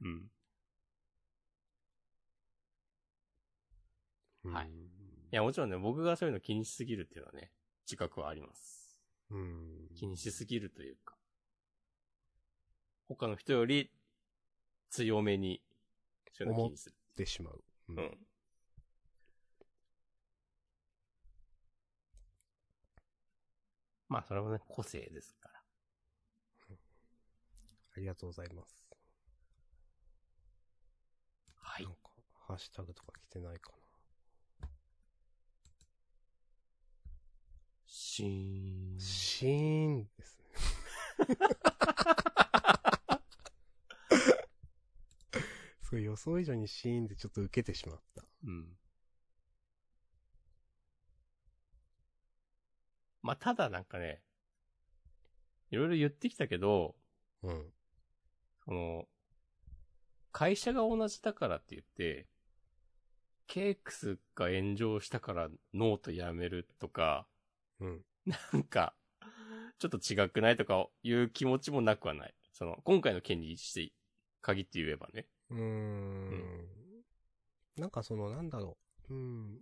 [0.00, 0.30] うん。
[4.44, 4.98] はいうん
[5.30, 7.52] いや、もちろんね、僕がそういうの気にしすぎるっていうのはね、
[7.84, 8.98] 自覚はあります。
[9.30, 9.88] うん。
[9.94, 11.17] 気にしすぎるというか。
[13.08, 13.90] 他の人より
[14.90, 15.62] 強めに、
[16.32, 16.94] そういうの気にする。
[17.12, 17.64] ってしまう。
[17.88, 18.18] ううん。
[24.08, 25.60] まあ、それもね、個性ですから。
[27.96, 28.86] ありがとうございます。
[31.60, 31.92] はいなん。
[31.94, 32.10] か、
[32.46, 33.72] ハッシュタグとか来てないか
[37.86, 38.98] しーんな。。
[38.98, 40.44] シーンですね。
[45.88, 48.22] すごい予想以上にシーンでちょっと受けてしまった。
[48.44, 48.66] うん。
[53.22, 54.20] まあ、ただなんかね、
[55.70, 56.94] いろいろ言ってきたけど、
[57.42, 57.72] うん。
[58.66, 59.06] その、
[60.30, 62.26] 会社が同じだからって言って、
[63.46, 67.26] cakes が炎上したからノートやめるとか、
[67.80, 68.04] うん。
[68.52, 68.92] なんか、
[69.78, 72.34] ちょっと違くないとかいう気持ちもなくはない。
[72.52, 73.90] その、今回の件にして
[74.42, 75.24] 限って言えばね。
[75.50, 76.68] うーん。
[77.76, 78.76] なんかその、なんだろ
[79.10, 79.14] う。
[79.14, 79.60] うん。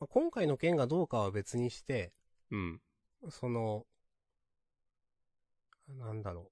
[0.00, 2.12] まあ、今回の件がどうかは別にして、
[2.50, 2.80] うん。
[3.30, 3.86] その、
[5.88, 6.50] なんだろ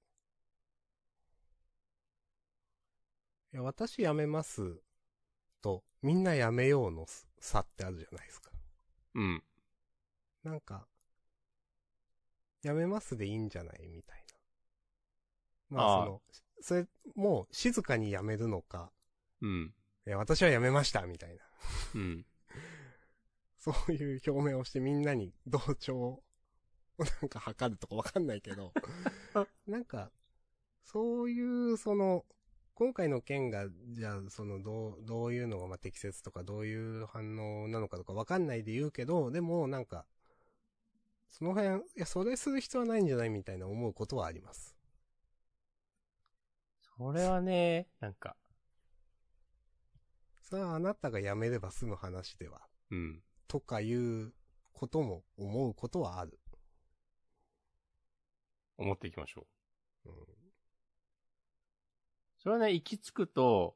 [3.52, 3.56] う。
[3.56, 4.80] いや、私辞めます
[5.62, 7.06] と、みんな辞めようの
[7.38, 8.50] 差ってあるじゃないですか。
[9.14, 9.42] うん。
[10.42, 10.86] なんか、
[12.62, 14.24] 辞めますでいいんじゃないみたい
[15.70, 15.78] な。
[15.78, 16.22] まあその、
[16.64, 18.90] それ、もう静かに辞めるのか、
[19.42, 19.74] うん。
[20.06, 21.42] いや、私は辞めましたみたいな。
[21.94, 22.26] うん。
[23.60, 26.22] そういう表明をしてみんなに同調を
[26.96, 28.72] なんか測るとかわかんないけど、
[29.68, 30.10] なんか、
[30.84, 32.24] そういう、その、
[32.72, 40.06] 今回の件が、じゃあ、その、どう、どういうのがまあ適切とか、どういう反応なのかとかわかんないで言うけど、でも、なんか、
[41.28, 44.73] その辺、いや、それする必要はないんじゃないみたいな思うことはあります。
[46.96, 48.36] それはね、なんか、
[50.42, 53.22] それはあなたが辞めれば済む話では、うん。
[53.48, 54.32] とかいう
[54.72, 56.38] ことも思うことはある。
[58.76, 59.46] 思っていきましょ
[60.06, 60.10] う。
[60.10, 60.14] うん
[62.44, 63.74] それはね、行き着くと、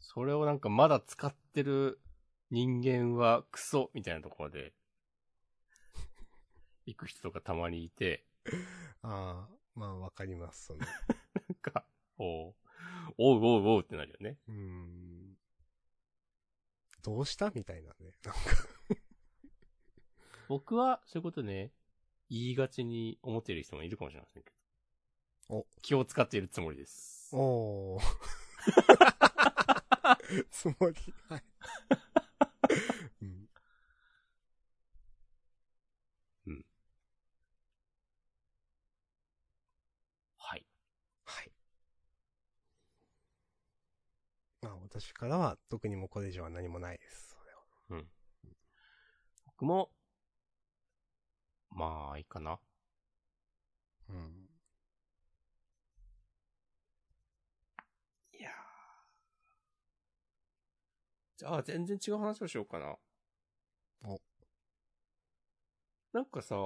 [0.00, 2.00] それをなんかまだ使ってる
[2.50, 4.72] 人間はクソみたいなところで、
[6.86, 8.24] 行く人とかたまにいて、
[9.02, 10.78] ああ、まあわかります、その。
[10.86, 10.86] な
[11.52, 11.86] んか、
[12.18, 12.54] おう、
[13.18, 14.38] おうおうおうってなるよね。
[14.48, 15.36] うーん。
[17.02, 18.12] どうしたみたいなね。
[18.24, 18.40] なんか
[20.48, 21.72] 僕は、そういうことね、
[22.30, 24.50] 言いがちに思っている人もいるかもしれませんけ
[25.48, 25.56] ど。
[25.58, 27.30] お気を使っているつもりです。
[27.32, 28.02] おー。
[30.50, 31.42] つもり、はい。
[36.46, 36.64] うん。
[40.38, 40.66] はい。
[41.24, 41.52] はい。
[44.62, 47.28] まあ私からは特にもうこれ以上は何もないです。
[47.28, 48.00] それは。
[48.00, 48.06] うん。
[49.44, 49.90] 僕も、
[51.70, 52.58] まあ、いいかな。
[54.08, 54.48] うん。
[58.32, 58.52] いやー
[61.36, 62.96] じゃあ、全然違う話をしようかな。
[64.02, 64.18] お。
[66.14, 66.56] なんかさ、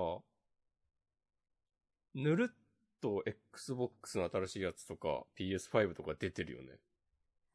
[2.14, 2.56] ぬるっ
[3.00, 6.78] と Xbox の新しいやつとか PS5 とか出てるよね。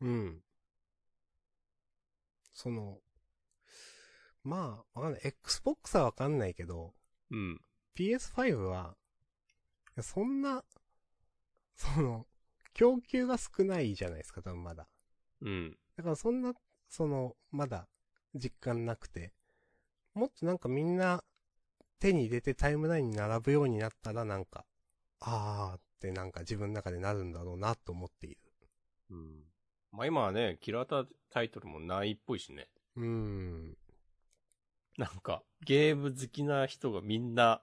[0.02, 0.45] うん。
[2.56, 2.98] その、
[4.44, 5.22] まあ、わかんない。
[5.26, 6.94] Xbox はわかんないけど、
[7.30, 7.62] うん。
[7.96, 8.96] PS5 は、
[10.02, 10.64] そんな、
[11.76, 12.26] その、
[12.74, 14.88] 供給が少ないじゃないですか、多分まだ。
[15.42, 15.78] うん。
[15.98, 16.54] だからそんな、
[16.90, 17.88] その、まだ
[18.34, 19.34] 実感なくて、
[20.14, 21.24] もっとなんかみんな
[22.00, 24.66] 手に入れてタイムラインに並ぶようになったらなんか、
[25.20, 28.38] あーってなんか自分の中でなるんだろうなと思っている。
[29.10, 29.55] うん。
[29.96, 32.68] まあ今はね、キラータイトルもないっぽいしね。
[32.98, 33.78] うーん。
[34.98, 37.62] なんか、ゲーム好きな人がみんな、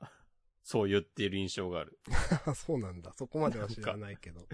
[0.65, 1.99] そう言っている印象がある。
[2.55, 3.13] そうなんだ。
[3.17, 4.47] そこまでは知らないけど。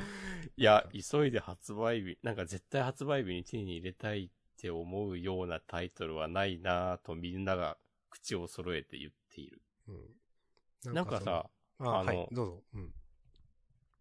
[0.56, 7.78] いや、急いで発売日、なんか絶対発売日に手に入れたいって思うようなタイトルはないなぁとみんなが
[8.10, 9.60] 口を揃えて言っている。
[9.88, 10.94] うん。
[10.94, 12.64] なんかさ、その、ああのはい、どうぞ。
[12.74, 12.94] うん。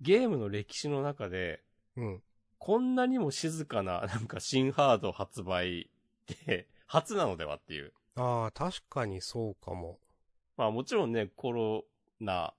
[0.01, 1.63] ゲームの歴史の中で、
[1.95, 2.23] うん。
[2.59, 5.87] こんなにも静かな、 なんか新ハード発売っ
[6.45, 7.93] て、 初なのではっていう。
[8.15, 9.99] ああ、確かにそうかも。
[10.55, 11.85] まあもちろんね、コロ
[12.19, 12.53] ナ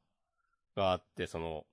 [0.77, 1.67] があって、その、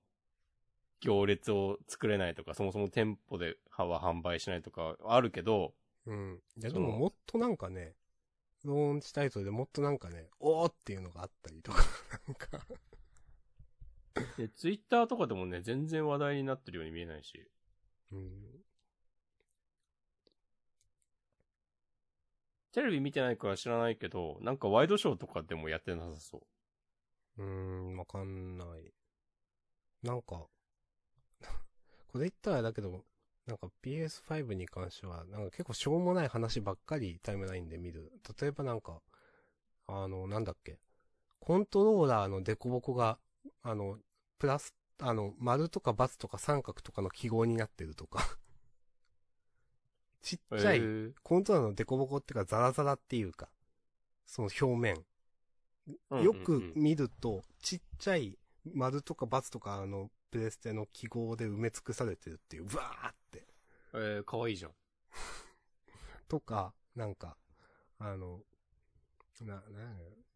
[1.00, 5.74] 行列を作れないとか、そもそも店舗で歯は販売しないとかあるけど、
[6.06, 6.42] うん。
[6.56, 7.94] いや、でももっとなんかね、
[8.64, 11.82] ローンチタイトルでもっとなんかね、おーっていうのがあったりとか、
[12.26, 12.66] なんか、
[14.36, 17.46] で、ツイッターとかでもね、全然話題になってるように見えないし、
[18.12, 18.62] うん。
[22.72, 26.42] テレビ見てないから知らないけど、なんかワイドショーとかでもやってなさそ
[27.38, 28.92] うーん、わかんない。
[30.02, 30.46] なんか、
[32.08, 33.04] これ言ったらだけど、
[33.46, 38.12] なんか PS5 に関しては、なんか結構しょうもない話ばっかりタイムラインで見る。
[38.40, 39.00] 例えばなんか、
[39.86, 40.78] あの、なんだっけ。
[41.40, 43.18] コントローラーのデコボコが、
[43.62, 43.98] あの、
[44.38, 48.38] プラス、あの、丸とか×とか三角とかの記号になってるとか。
[50.22, 50.58] ちっう。
[50.58, 53.50] ちゃいえーコントローラーのデコボコっていうかザラザラっていうか、
[54.24, 55.04] その表面。
[56.22, 58.36] よく見ると、ちっちゃい
[58.74, 63.46] 丸とか×とかあの、プレステの記号で埋め尽くされてるっていう、ブワーって。
[63.92, 64.74] えー、かわいいじゃん。
[66.28, 67.36] とか、なんか、
[67.98, 68.42] あの、
[69.44, 69.60] な、な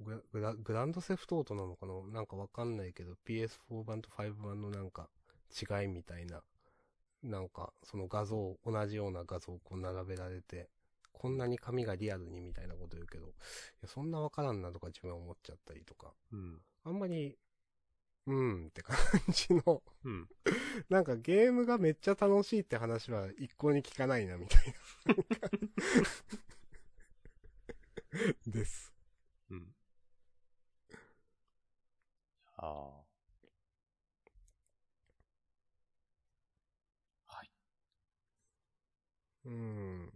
[0.01, 5.09] グラグラ、グランドセフトオートなのかななんかわかんないけど、PS4 版と5版のなんか
[5.61, 6.42] 違いみたいな、
[7.22, 10.70] なんかその画像、同じような画像をこう並べられて、
[11.12, 13.30] こんなに紙がリアルにみたいなこと言うけど、い
[13.82, 16.61] や、そんなわからんなとか自分は思っちゃったりとか、うん。
[16.84, 17.36] あんまり、
[18.26, 18.96] うーんって感
[19.30, 20.28] じの、うん。
[20.90, 24.74] なんかゲームがめっちゃ楽しいって話は一向に聞かないなみたいな。
[28.46, 28.92] です。
[29.51, 29.68] うん。
[32.62, 33.04] ああ。
[37.26, 37.50] はい。
[39.46, 40.11] うーん。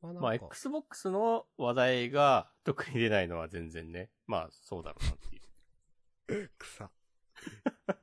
[0.00, 4.10] まあまあ、Xbox の話題が特に出ないのは全然ね。
[4.28, 6.50] まあ、そうだろうなっていう。
[6.58, 6.90] 草。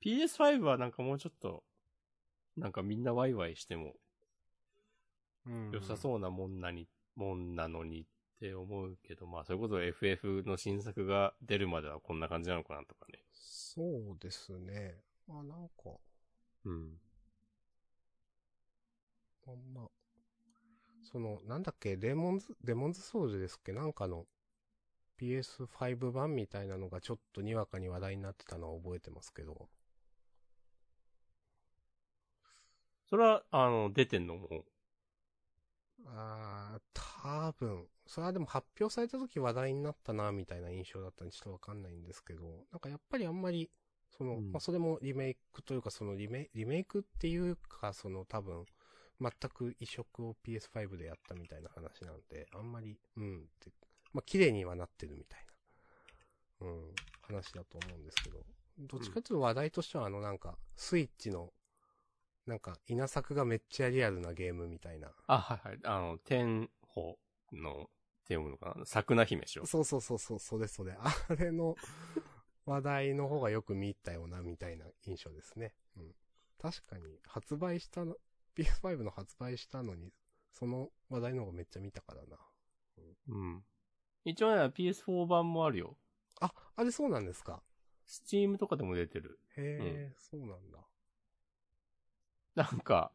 [0.00, 1.64] PS5 はなんかもうちょっと、
[2.56, 3.94] なんかみんなワイワイしても
[5.46, 8.04] うん良さそうなもんなに、もんなのにっ
[8.42, 13.20] て思うけど、まあ、それこそ FF の新作が出るまではこんな感じなのかなとかね。
[13.32, 13.82] そ
[14.14, 15.02] うですね。
[15.28, 15.90] まあなんか、
[16.64, 16.98] うん。
[19.46, 19.90] まあまあ、
[21.02, 23.72] その、なんだっけ、デモンズ、デモンズソウルですっけ？
[23.72, 24.26] なんかの
[25.16, 29.68] PS5 版みたいなのがちょっとにわかに話題になってたのは覚えてますけど。
[33.08, 34.64] それは、あの、出てんのもう、
[36.06, 37.86] あー、多分。
[38.12, 43.70] それはでも発表された時話題になったな、みたいな印象だったんでちょっとわかんないんですけど、なんかやっぱりあんまり、
[44.10, 48.66] その、うんまあ、それもリメイクというか、そのリメリメイクっていうか、その多分、
[49.18, 53.70] 全く移植を PS5 でやったみたいな話なんで、あんまり、うんって、
[54.12, 55.46] まあ、綺麗にはなってるみたい
[56.60, 58.44] な、うん、話だと思うんですけど、
[58.78, 61.50] どっちかというと話題としてはあのなんか、スイッチの、
[62.46, 65.78] なんか、稲作がめっちゃリアルなゲームみたいな、あ、はいはい。
[65.84, 67.16] あの、天保
[67.52, 67.88] の、
[68.24, 68.84] って読むのかな？
[68.86, 69.66] 桜姫でしょ？
[69.66, 70.96] そうそうそうそう、それそれ。
[70.98, 71.76] あれの
[72.64, 75.74] 話題の方がよく見たよな、みたいな印象ですね。
[75.96, 76.14] うん。
[76.60, 78.16] 確かに、発売したの、
[78.56, 80.12] PS5 の発売したのに、
[80.52, 82.38] その話題の方がめっちゃ見たからな。
[83.28, 83.64] うん。
[84.24, 85.96] 一応ね、PS4 版もあるよ。
[86.40, 87.62] あ、あれそうなんですか
[88.06, 89.40] ？Steam とかでも出てる。
[89.56, 90.78] へえ、そうなんだ。
[92.54, 93.10] なんか、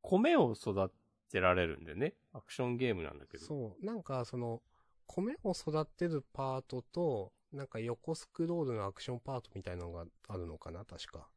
[0.00, 0.92] 米を育
[1.30, 2.14] てられるんでね。
[2.32, 3.44] アクションゲームなんだけど。
[3.44, 4.62] そう、なんかその、
[5.06, 11.28] 米を育てるパートと、なんか横スクロールのアクションパートみたいなのがあるのかな、確か。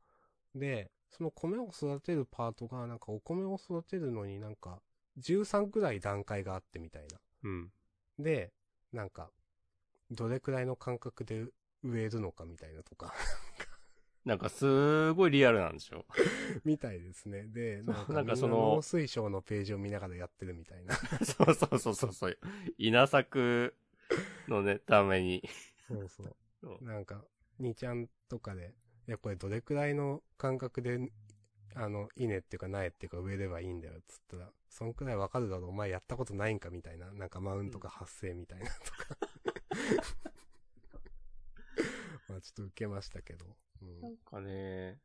[0.55, 4.81] で、その米を育てるパートが、なんかお米を育てるのになんか、
[5.19, 7.19] 13くらい段階があってみたいな。
[7.43, 7.71] うん。
[8.19, 8.51] で、
[8.91, 9.31] なんか、
[10.11, 11.45] どれくらいの間隔で
[11.83, 13.13] 植えるのかみたいなとか、
[14.27, 16.05] なんかすごいリアルなんでしょ？
[16.65, 17.43] みたいですね。
[17.47, 20.93] で、なんか、その農水省のページを見ながらやってるみたいな。
[21.23, 22.37] そうそうそうそうそう。
[22.77, 23.73] 稲作
[24.49, 25.47] のね、ために。
[25.87, 26.35] そうそう。
[26.61, 27.23] そうなんか、
[27.57, 28.75] 兄ちゃんとかで、
[29.07, 31.09] いや、これどれくらいの感覚で、
[31.73, 39.17] あの、稲っていうか苗っていうか植えればいいんだよ、つったら、そんくらいわかるだろう、お前やったことないんかみたいな、なんかマウントが発生みたいなとか。
[42.27, 43.45] まあちょっと受けましたけど。
[43.81, 44.99] うんなんかね、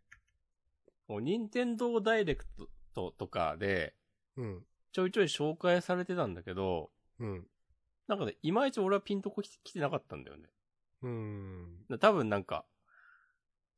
[1.09, 2.47] もう任天堂ダイレク
[2.95, 3.95] トとかで、
[4.37, 4.65] うん。
[4.93, 7.47] ちょいちょい紹介されてたんだけど、うん。
[8.09, 10.49] なんかね、いまいち俺はピンとこき来てなかったんだよね。
[11.03, 11.99] うん。
[11.99, 12.65] 多分なんか、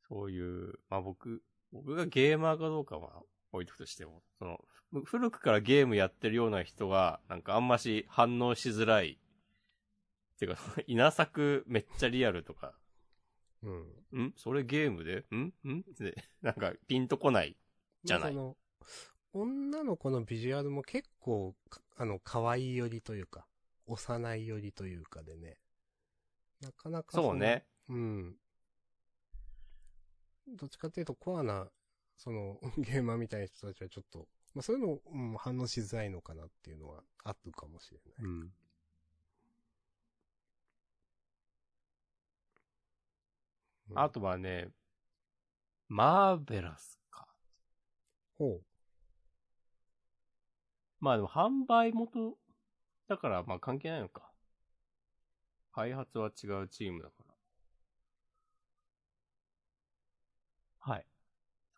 [0.08, 1.42] そういう、まあ僕、
[1.72, 3.22] 僕がゲーマーかどうかは
[3.52, 4.60] 置いとくとしても、その、
[4.92, 9.18] ふ古くからゲームやってるような人が、なんかあんまし反応しづらい。
[10.36, 12.74] っていうか、 稲作めっちゃリアルとか、
[13.64, 14.24] うん。
[14.26, 14.34] ん？
[14.36, 15.24] それゲームで？
[15.34, 15.52] ん？
[15.66, 15.80] ん？
[15.80, 17.56] って、なんかピンとこない。
[18.04, 18.34] じゃない？
[18.34, 18.56] まあその、
[19.32, 23.46] 女の子のビジュアルも結構、かあの、可愛い寄りというか、
[23.86, 25.56] 幼い寄りというかでね。
[26.60, 27.36] なかなかのそう。
[27.36, 27.64] ね。
[27.88, 28.36] うん。
[30.46, 31.68] どっちかっていうとコアな、
[32.16, 38.30] その、 ゲーマーみたいな人たちはちょっと、まあそういうの、うん、反応しづらいのかなっていうのはあるかもしれない。
[38.30, 38.52] うん。
[43.90, 44.70] うんあとはね、
[45.88, 47.26] マーベラスか。
[48.38, 48.60] ほ
[51.00, 52.36] まあでも販売元
[53.08, 54.30] だからまあ関係ないのか。
[55.72, 57.14] 開発は違うチームだか
[60.86, 60.92] ら。
[60.92, 61.06] はい。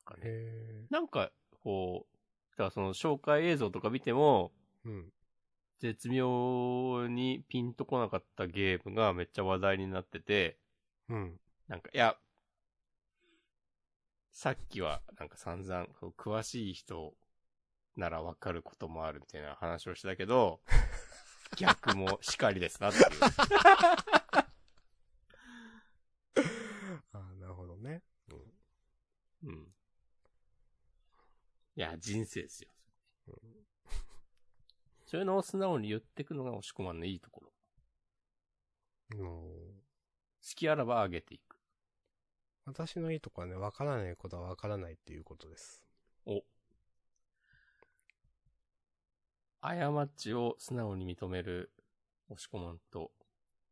[0.04, 0.20] なんかう。
[0.20, 1.30] ね、へなんか、
[1.64, 2.16] こう、
[2.52, 4.52] だからその紹介映像とか見ても、
[4.84, 4.88] え。
[4.88, 5.12] うん。
[5.78, 10.59] 絶妙にピンとこなかったゲームがめっちゃ話題になってて、
[11.09, 11.40] うん。
[11.68, 12.16] なんか、いや、
[14.30, 15.86] さっきはなんか散々、
[16.16, 17.14] 詳しい人
[17.96, 20.60] ならわかることもあるみたいな話をしたけど、
[21.56, 23.04] 逆もしかりですなっていう。
[27.12, 28.02] ああ、なるほどね。
[28.28, 29.48] うん。
[29.48, 29.74] うん。
[31.76, 32.68] いや、人生ですよ。
[35.06, 37.52] そういうのを素直に言ってくのが押し込まんのいいところ。
[39.10, 39.86] うん
[40.46, 41.45] 好きあらば上げていく。
[42.66, 45.86] 私のいいとこはね、わからないことはわからないっていうことです。
[46.26, 46.42] お。
[49.60, 51.70] 過ちを素直に認める
[52.28, 53.12] 押し込まんと、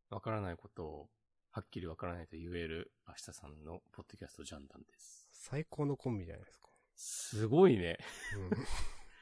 [0.09, 1.09] わからないことを
[1.51, 5.27] はっきりわからないと言える明日さんのポッドキャストジャンダンです。
[5.31, 6.69] 最高のコンビじゃないですか。
[6.95, 7.97] すごいね。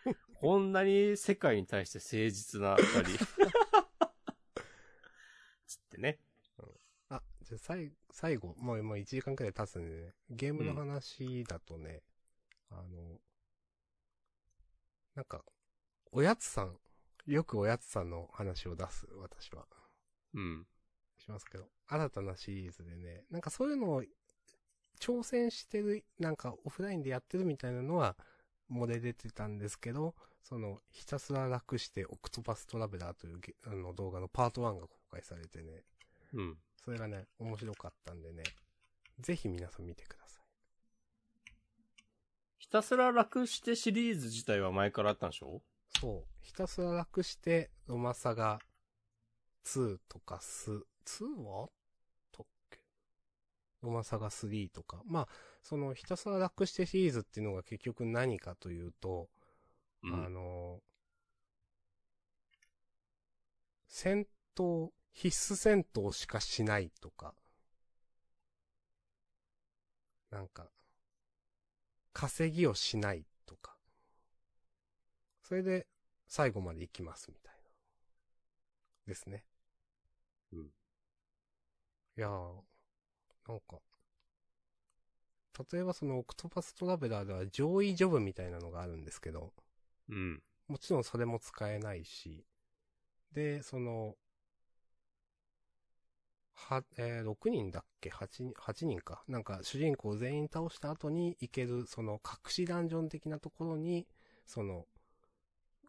[0.06, 0.16] うん。
[0.40, 3.26] こんなに世界に対して誠実な二人。
[5.66, 6.20] つってね。
[7.10, 12.04] あ、じゃあ最、最後、もう、もう1時間くらい経つんでね、ゲームの話だとね、
[12.70, 13.20] あの、
[15.16, 15.44] なんか、
[16.12, 16.78] おやつさん、
[17.26, 19.66] よくおやつさんの話を出す、私は。
[20.36, 20.68] うん。
[21.18, 24.04] しますけど、新たなシリーズでね、なんかそういうのを
[25.00, 28.16] 挑戦してる、なんかオフラインでやってるみたいなのは、
[28.72, 35.84] 漏れ出てたんですけど、その、ひたすら楽してオクトパストラベラーというゲあの動画のパート1が公開されてね、
[36.34, 36.58] うん。
[36.84, 38.44] それがね、面白かったんでね、
[39.20, 40.44] ぜひ皆さん見てください。
[42.58, 45.62] ひたすら楽してシリーズ自体は前からあったんでしょ？
[46.00, 48.60] そう、ひたすら楽して、ロマサガ
[49.66, 50.72] 2とかス、
[51.06, 51.70] 2はあっ
[52.70, 52.80] け？
[53.82, 55.02] ロマサガ3とか。
[55.06, 55.28] まあ、
[55.62, 59.30] そのひたすら楽してシリーズっていうのが結局何かというと、
[60.04, 60.82] うあの、
[63.88, 67.34] 戦闘、必須戦闘しかしないとか、
[70.32, 70.70] なんか、
[72.12, 73.78] 稼ぎをしないとか、
[75.44, 75.86] それで
[76.28, 77.70] 最後まで行きますみたいな。
[79.08, 79.44] ですね。
[80.54, 80.70] うん。
[82.18, 82.54] いやー、
[83.48, 83.80] なんか、
[85.72, 89.54] 例えばそのオクトパストラベラーでは上位ジョブみたいなのがあるんですけど、
[90.10, 90.42] うん。
[90.68, 92.46] もちろんそれも使えないし、
[93.34, 94.16] で、その、
[96.56, 99.24] は、えー6人だっけ ?8 人、8人か。
[99.28, 104.08] なんか主人公全員倒した後に行ける、その隠しダンジョン的なところに、
[104.46, 104.86] その、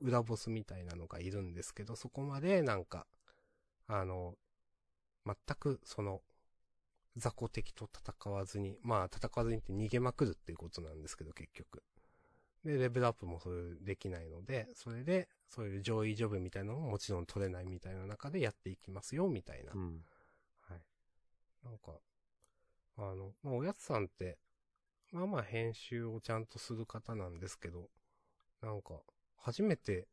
[0.01, 3.07] 裏ボスみたいなのがいるんですけど、そこまでなんか、
[3.86, 4.35] あの、
[5.27, 6.23] 全くその、
[7.16, 11.82] 雑魚敵と戦わずに、まあ戦わずにって逃げまくるっていうことなんですけど、結局。
[12.65, 19.73] で、レベルアップもそれできないので、それで、そういう上位ジョブみたいなのももちろん取れないみたいな中でやっていきますよ、みたいな。
[19.74, 20.05] うん。
[21.65, 21.93] なんか、
[22.99, 24.39] あの、まあ、おやつさんって、
[25.12, 27.89] まあまあ編集をちゃんとする方なんですけど、
[28.62, 29.01] なんか、
[29.36, 30.09] 初めて、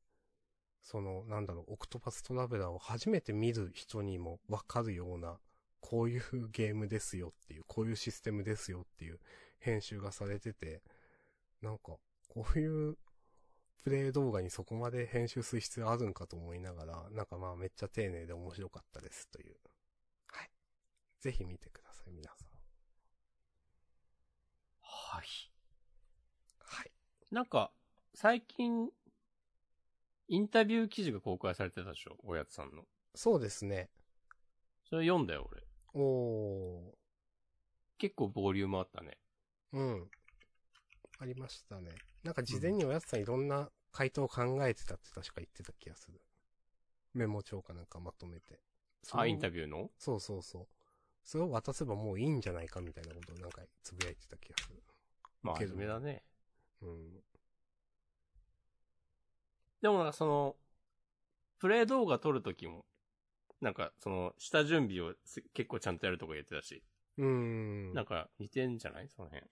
[0.82, 5.38] その、なんだろう、オクトパストラベラーを初めて見る人にもわかるような、
[5.80, 9.19] こういうゲームですよっていう、こういうシステムですよっていう
[9.60, 10.82] 編集がされてて、
[11.61, 11.98] なんか、
[12.28, 12.98] こういう
[13.84, 19.56] プレイ動画にそこまで編集する必要あるんかと思いながら、なんかまあめっちゃ丁寧で面白かったですという。
[21.23, 21.31] はい。
[21.31, 22.48] ぜひ見てください、皆さん。
[24.81, 25.26] はい。
[26.60, 26.91] はい。
[27.31, 27.72] なんか、
[28.15, 28.89] 最近、
[30.27, 32.84] インタビュー記事が公開されてたでしょおやつさんの。
[33.14, 33.89] そうですね。
[34.89, 35.64] それ読んだよ、俺。
[35.93, 36.95] おー。
[37.98, 39.18] 結構ボリュームあったね。
[39.73, 40.10] うん。
[41.19, 41.91] ありましたね。
[42.23, 46.22] なんか事前におやつさんいろんな回答を考えてたって確か言ってた気がする。
[47.14, 48.60] メモ帳かなんかまとめて。
[49.11, 49.91] あ、インタビューの？
[49.98, 50.68] そうそうそう。
[51.23, 54.84] それを渡せばもういいんじゃないかみたいなことをなんかつぶやいてた気がする。
[55.41, 56.23] まあ、けど真面目だね。
[56.81, 57.23] うん。
[59.81, 60.56] でもなんかその、
[61.60, 62.85] プレイ動画撮るときも、
[63.61, 66.84] なんかその、下準備をす結構ちゃんとやるとか言ってたし、
[67.18, 67.93] うーん。
[67.93, 69.10] なんか似てんじゃない？
[69.10, 69.48] その辺。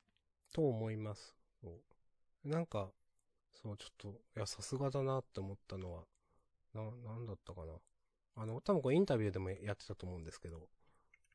[0.52, 1.36] と思います。
[2.44, 2.90] なんか、
[3.54, 6.04] そう、ちょっと、いや、さすがだなって思ったのは、
[6.74, 7.74] な、なんだったかな。
[8.36, 10.70] あの、多分これインタビューでもやってたと思うんですけど、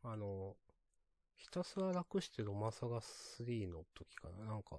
[0.04, 0.54] あの、
[1.36, 4.44] ひたすら楽してロマサガ3の時かな。
[4.46, 4.76] なんか、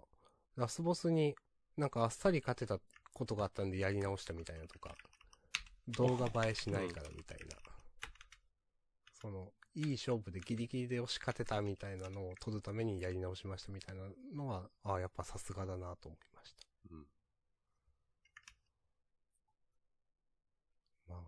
[0.55, 1.35] ラスボスに
[1.77, 2.79] なんかあっさり勝てた
[3.13, 4.95] ことがあったんでやり直したみたいなとか、
[5.87, 7.55] 動画映えしないからみたいな。
[9.13, 14.03] その、いい勝負でギリギリで押し勝てたみたいなのを取るためにやり直しましたみたいな
[14.35, 16.63] のは、ああ、やっぱさすがだなと思いました。
[16.91, 17.05] うん。
[21.07, 21.21] まあ。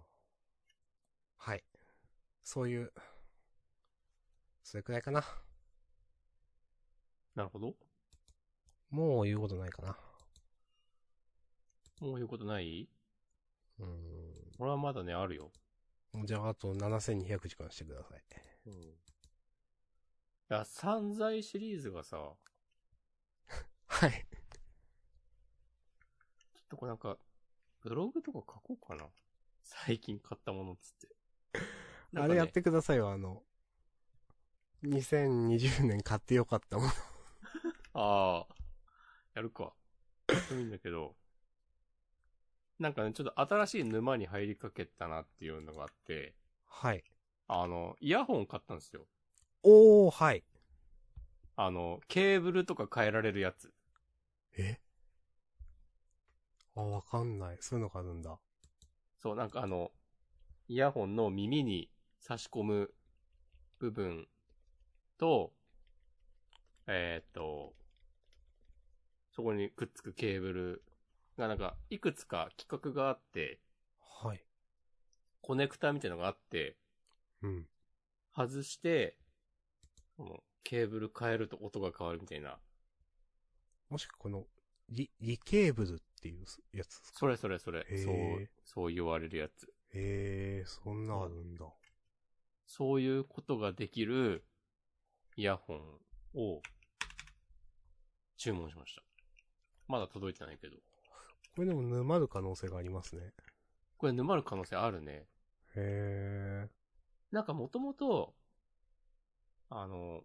[1.38, 1.64] はい。
[2.44, 2.92] そういう、
[4.68, 5.24] それくらいかな。
[7.36, 7.74] なるほど。
[8.90, 9.98] もう言うことないかな。
[12.02, 12.90] もう言うことない？
[13.80, 13.90] うーん。
[14.60, 15.54] 俺はまだね、あるよ。
[16.26, 18.22] じゃあ、あと7200時間してください。
[18.66, 18.74] うん。
[18.74, 18.98] い
[20.50, 24.28] や、散財シリーズがさ、はい。
[26.56, 27.18] ちょっとこれなんか、
[27.80, 29.06] ブログとか書こうかな。
[29.64, 31.16] 最近買ったものっつって。
[32.12, 33.47] ねあれやってくださいよ、あの、
[34.84, 36.90] 2020年買ってよかったもの。
[37.94, 38.56] ああ、
[39.36, 39.74] やるか。
[40.32, 41.16] やってもいいんだけど、
[42.80, 46.36] なんかね、ちょっと新しい沼に入りかけたなっていうのがあって、
[46.66, 47.04] はい。
[47.48, 49.08] あの、イヤホン買ったんですよ。
[49.64, 50.44] おー、はい。
[51.56, 53.74] あの、ケーブルとか変えられるやつ。
[54.58, 54.80] え？
[56.76, 57.58] あ、わかんない。
[57.60, 58.38] そういうのがあるんだ。
[59.18, 59.92] そう、なんかあの、
[60.68, 61.90] イヤホンの耳に
[62.20, 62.94] 差し込む
[63.80, 64.28] 部分
[65.18, 65.54] と、
[66.88, 67.74] えーっと、
[69.36, 70.84] そこにくっつくケーブル
[71.38, 73.60] がなんか、いくつか規格があって、
[74.22, 74.44] はい。
[75.42, 76.78] コネクタみたいなのがあって、
[77.42, 77.66] うん。
[78.36, 79.18] 外して、
[80.18, 82.58] このケーブル変えると音が変わるみたいな。
[83.90, 84.46] もしくはこの、
[84.90, 87.20] リ、リケーブルっていうやつですか？
[87.20, 89.66] それそれそれそう、そう言われるやつ。
[89.94, 91.66] へえ、そんなあるんだ。
[92.66, 94.44] そういうことができる
[95.38, 95.80] イヤホン
[96.34, 96.62] を
[98.38, 99.04] 注文しました。
[99.88, 100.78] まだ届いてないけど。
[101.56, 103.34] これでも沼る可能性がありますね。
[103.98, 105.28] これ沼る可能性あるね。
[105.76, 106.68] へえ。
[107.32, 108.34] なんかもともと、
[109.70, 110.22] あの、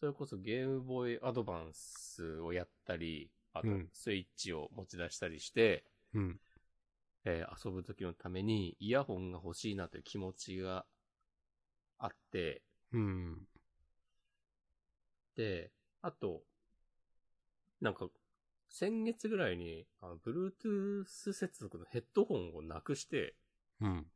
[0.00, 6.40] それこそゲームボーイアドバンスをやったり、あとうんスイッチを持ち出したりして、うん。
[7.24, 10.84] えー遊ぶ時のためにイヤホンが欲しいなという気持ちが
[11.98, 12.60] あって、
[12.92, 13.48] うん。
[15.36, 15.70] で、
[16.02, 16.42] あと、
[17.80, 18.08] なんか、
[18.68, 23.34] 先月ぐらいに、あの、Bluetooth 接続のヘッドホンをなくして、
[23.80, 24.06] うん。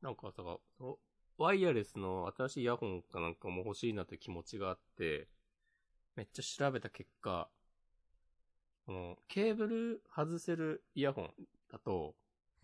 [0.00, 0.98] なんか、だから、その
[1.38, 5.28] ワイヤレスの新しいイヤホンかなんかも欲しいなという気持ちがあって、
[6.16, 7.48] めっちゃ調べた結果、
[8.86, 11.30] この、ケーブル外せるイヤホン
[11.70, 12.14] だと、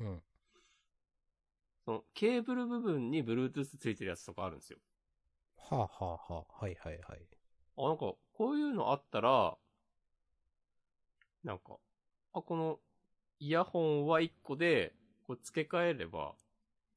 [0.00, 0.22] うん。
[1.84, 4.78] その、ケーブル部分に Bluetooth ついてるやつとかあるんですよ。
[5.74, 7.26] はあ、はあはあ、はいはいはい。
[7.76, 9.56] あ、なんか、こういうのあったら、
[11.42, 11.76] なんか、
[12.32, 12.78] あ、この、
[13.40, 14.94] イヤホンは1個で、
[15.26, 16.34] こう付け替えれば、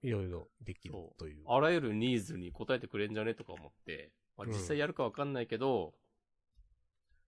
[0.03, 1.43] いろいろできるという。
[1.47, 5.93] あらゆるニーズに応えてくれんじゃねとか思って、まあ、うん実際やるかわかんないけど、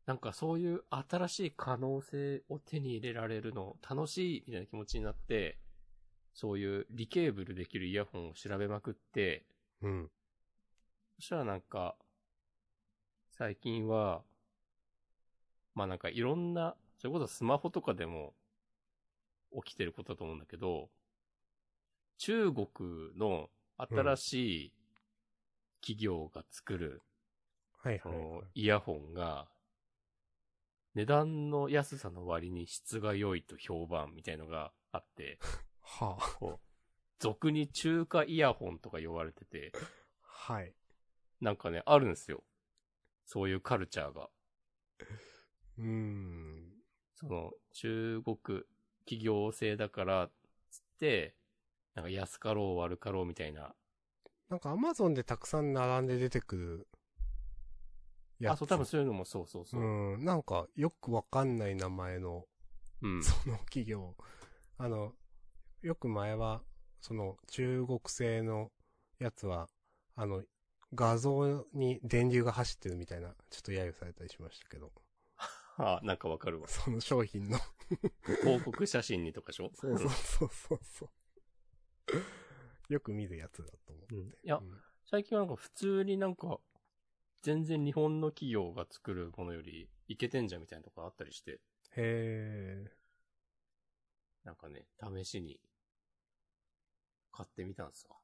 [0.06, 5.60] なんかそういう新しい可能性を手に入れられるの楽しいみたいな気持ちになって、
[6.34, 9.46] そういうリケーブルできるイヤホンを調べまくって、
[9.82, 10.10] うん。
[11.20, 11.98] そしたらなんか、
[13.38, 14.22] 最近は、
[15.76, 18.34] まあなんかいろんな、それこそスマホとかでも
[19.66, 20.90] 起きてることだと思うんだけど、
[22.20, 22.68] 中国
[23.18, 24.34] の新し
[24.68, 24.74] い
[25.82, 27.02] 企業が作る、
[27.84, 28.42] そはいはい、はいの。
[28.56, 29.50] イヤホンが、
[30.96, 35.38] 値段の安さの割に質が良いと評判みたいのがあって、
[35.84, 36.58] はあ。
[37.20, 39.74] 俗に中華イヤホンとか呼ばれてて、
[40.22, 40.74] はい。
[41.42, 42.44] なんかね、あるんですよ。
[43.26, 44.30] そういうカルチャーが。
[45.78, 46.74] うーん。
[47.16, 48.38] その、中国
[49.06, 50.30] 企業製だから、
[50.70, 51.36] つって、
[51.96, 53.74] なんか安かろう悪かろうみたいな。
[54.50, 56.88] なんかアマゾンでたくさん並んで出てくる
[58.40, 58.60] やあ、つ。
[58.60, 59.82] そう、多分そういうのもそうそうそう。
[59.82, 60.26] うん。
[60.26, 62.46] なんかよくわかんない名前の、
[63.02, 63.24] うん。
[63.24, 64.16] その企業。
[64.78, 65.14] あの、
[65.82, 66.62] よく前は、
[67.02, 68.72] その中国製の
[69.20, 69.70] やつは、
[70.16, 70.44] あの、
[70.94, 74.92] 画像に電流が走ってるみたいな、ちょっと揶揄されたりしましたけど。
[75.78, 76.68] あ、なんかわかるわ。
[76.68, 77.60] その商品の。
[78.42, 79.72] 広告写真にとかでしょ？
[79.74, 81.10] そうそうそうそうそう。
[82.94, 84.16] よく見るやつだと思う。
[84.16, 84.30] うん。
[84.30, 86.60] いやう、ん最近はなんか普通になんか、
[87.42, 91.58] 全然日本の企業が作るものよりいけてんじゃんみたいなとこあったりして、へ
[91.96, 92.92] え。
[94.44, 95.60] なんかね、試しに
[97.32, 98.18] 買ってみたんですわ。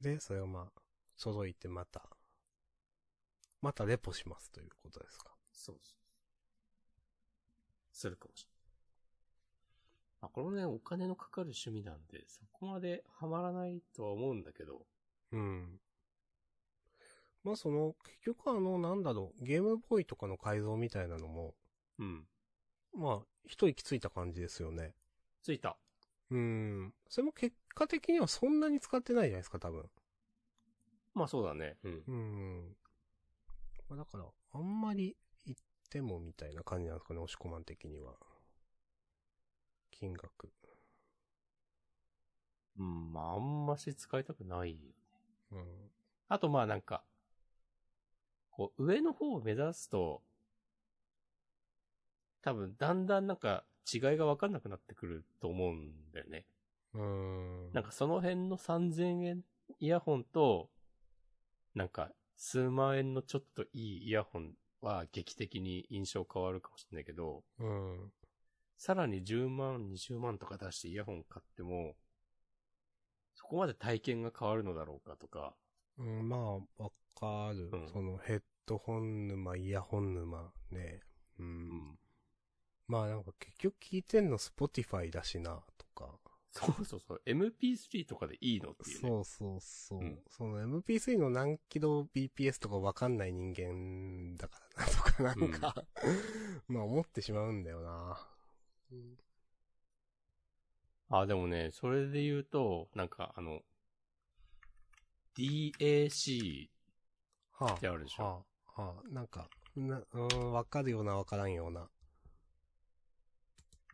[0.00, 0.80] で、それをまあ、
[1.18, 2.08] 届いてまた、
[3.62, 5.32] またレポしますということですか？
[5.52, 5.96] そうそう。
[7.92, 8.56] するかもしれない。
[10.22, 14.86] あ、これもね、お金のかかる趣味なんで、そこまでハマらないとは思うんだけど、
[15.32, 15.80] うん。
[17.44, 21.54] まあその、結局あの、なんだろう、ゲームボーイとかの改造みたいなのも、
[21.98, 22.26] うん。
[22.92, 24.94] まあ、一息ついた感じですよね。
[25.42, 25.78] ついた。
[26.30, 26.94] うん。
[27.08, 29.88] それも結果的にはそんなに使ってないじゃないですか、多分。
[31.16, 31.78] まあそうだね。
[31.82, 32.02] うん。
[32.06, 32.76] うん。
[33.88, 35.16] まあだから、あんまり
[35.46, 38.12] 言ってもみたいな感じなんですかね、押し込まん的には。
[39.90, 40.52] 金額。
[42.78, 44.82] うん、まああんまし使いたくないよね。
[45.52, 45.64] うん。
[46.28, 47.02] あとまあなんか、
[48.50, 50.22] こう、上の方を目指すと、
[52.42, 56.44] 多分だんだんなんか違いがわかんなくなってくると思うんだよね。
[56.92, 57.02] うー
[57.70, 57.72] ん。
[57.72, 59.44] なんかその辺の3000円
[59.80, 60.70] イヤホンと、
[61.76, 68.12] なんか数万円のちょっといいイヤホンは劇的に印象変わるかもしれないけど、うん。
[68.78, 71.94] さらに10万、20万とか出してイヤホン買っても、
[73.34, 75.54] そこまで体験が変わるのだろうかとか、
[75.98, 77.70] うん、まあ、わかる。
[77.70, 81.00] うんそのヘッドホン沼、イヤホン沼ね。
[81.38, 81.42] う。
[81.42, 81.98] うんん。
[82.88, 86.18] まあなんか結局聞いてんの Spotify だしな、とか。
[86.56, 89.08] そうそうそう、MP3 とかでいいのっていうね。
[89.08, 90.00] そうそうそう。
[90.00, 95.86] うんその MP3 の何キロ BPS とかわかんない人間だからな、とかなんか、
[96.68, 98.26] まあ思ってしまうんだよな。
[98.90, 99.18] うん
[101.08, 103.60] あ、でもね、それで言うと、なんかあの、
[105.36, 106.68] DAC
[107.52, 108.42] はってあるでしょは
[108.76, 111.88] あ、はあ、なんか、な、うん、わかるようなわからんような。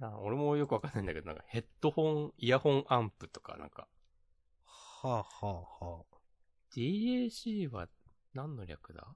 [0.08, 3.86] あ俺もよくわかんないんだけど、なんかヘッドホン、イヤホンアンプとか、なんか、
[4.64, 6.16] はあ、はあ、はあ。
[6.74, 7.88] DAC は
[8.34, 9.06] 何の略だ？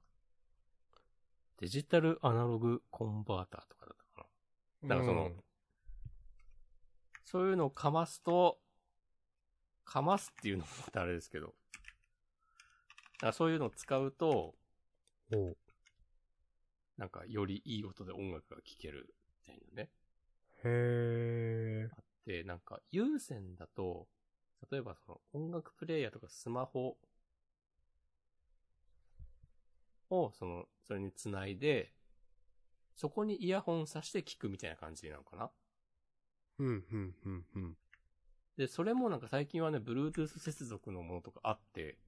[1.59, 4.29] デジタルアナログコンバーターとかだったか
[4.83, 4.97] な。
[4.97, 5.43] なんかそのうん
[7.25, 8.61] そういうのをかますと、
[9.85, 14.55] かますっていうのもまたあれですけど、だからそういうのを使うと、
[16.97, 19.13] なんかよりいい音で音楽が聴ける
[19.49, 19.91] みたいなね。
[20.67, 21.89] へえ。
[21.93, 24.09] あって、なんか有線だと、
[24.71, 26.99] 例えばその音楽プレイヤーとかスマホ
[30.11, 31.93] をその、それにつないで、
[32.97, 35.51] そこにイヤホンさして聞くみたいな感じなのかな？
[36.59, 37.77] うん、うん、うん、うん。
[38.57, 41.99] で、それもなんか最近はね、Bluetooth 接続のものとかあって、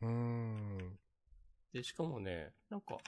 [0.00, 0.98] うーん。
[1.72, 2.98] で、しかもね、なんか、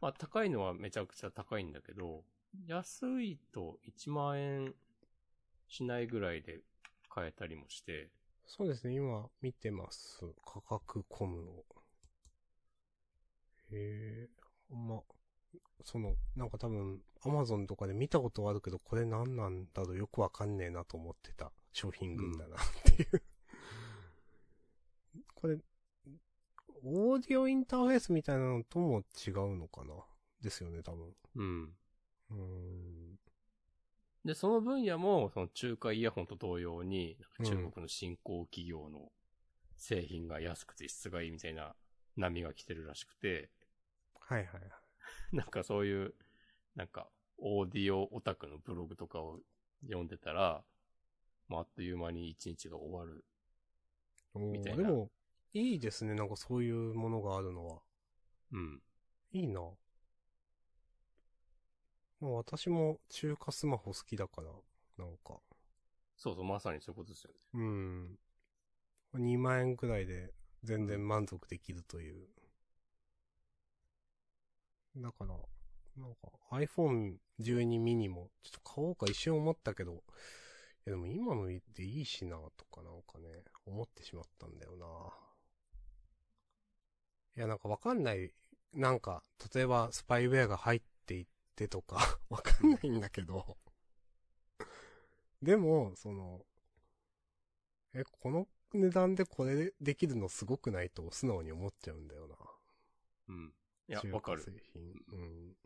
[0.00, 2.24] まあ高いのはめちゃくちゃ高いんだけど、
[2.66, 4.74] 安いと1万円
[5.68, 6.60] しないぐらいで
[7.08, 8.10] 買えたりもして、
[8.46, 10.20] そうですね、今見てます。
[10.44, 11.64] 価格コムを。
[13.72, 14.28] へえ、
[14.70, 15.02] ま、
[15.84, 23.22] その、なんか多分、アマゾンとかで見たことはあるけど、これ何なんだろうよくわかんねえなと思ってた商品群だなっていう。
[25.34, 25.58] これ、
[26.84, 29.94] オーディオインターフェースみたいなのとも違うのかな
[30.42, 31.14] ですよね、多分。
[31.36, 31.76] うん。
[32.30, 33.18] うーん。
[34.24, 39.12] で、その分野も、その中華イヤホンと同様に、中国の新興企業の
[39.76, 41.74] 製品が安くて質がいいみたいな
[42.16, 43.50] 波が来てるらしくて、
[44.18, 44.70] はいはいはい。
[45.36, 46.14] なんかそういう、
[46.74, 49.40] なんか、オーディオオタクのブログとかを
[49.82, 50.64] 読んでたら、
[51.48, 53.24] まあ、あっという間に一日が終わる。
[54.34, 55.10] おみたいなーでも、
[55.52, 57.82] いいですね、なんかそういうものがあるのは。
[58.52, 58.82] うん。
[59.32, 59.60] いいな。
[62.24, 64.48] まあ私も中華スマホ好きだから、
[64.96, 65.34] なんか。
[66.16, 67.36] そうそう、まさにそういうことですよね。
[67.54, 68.18] うん。
[69.14, 70.32] 2万円くらいで
[70.62, 72.26] 全然満足できるという。
[74.96, 75.34] だから、
[75.98, 79.96] なんか iPhone 12 mini もちょっと買おうか一瞬思ったけど、い
[80.86, 84.86] やでも今のでいいしなとかなんかね、思ってしまったんだよな。
[87.36, 88.32] いやなんかわかんない、
[88.72, 89.22] なんか、
[89.54, 90.82] 例えばスパイウェアが入っ
[91.54, 93.56] ていってとか、 わかんないんだけど、
[95.42, 96.44] でも、その、
[97.92, 102.36] え、この値段でこれできるのすごくないと素直に思っちゃうんだよな。
[103.28, 103.54] うん。
[103.88, 104.42] いや、中わかる。
[104.42, 104.82] 華製品。
[105.12, 105.56] うん。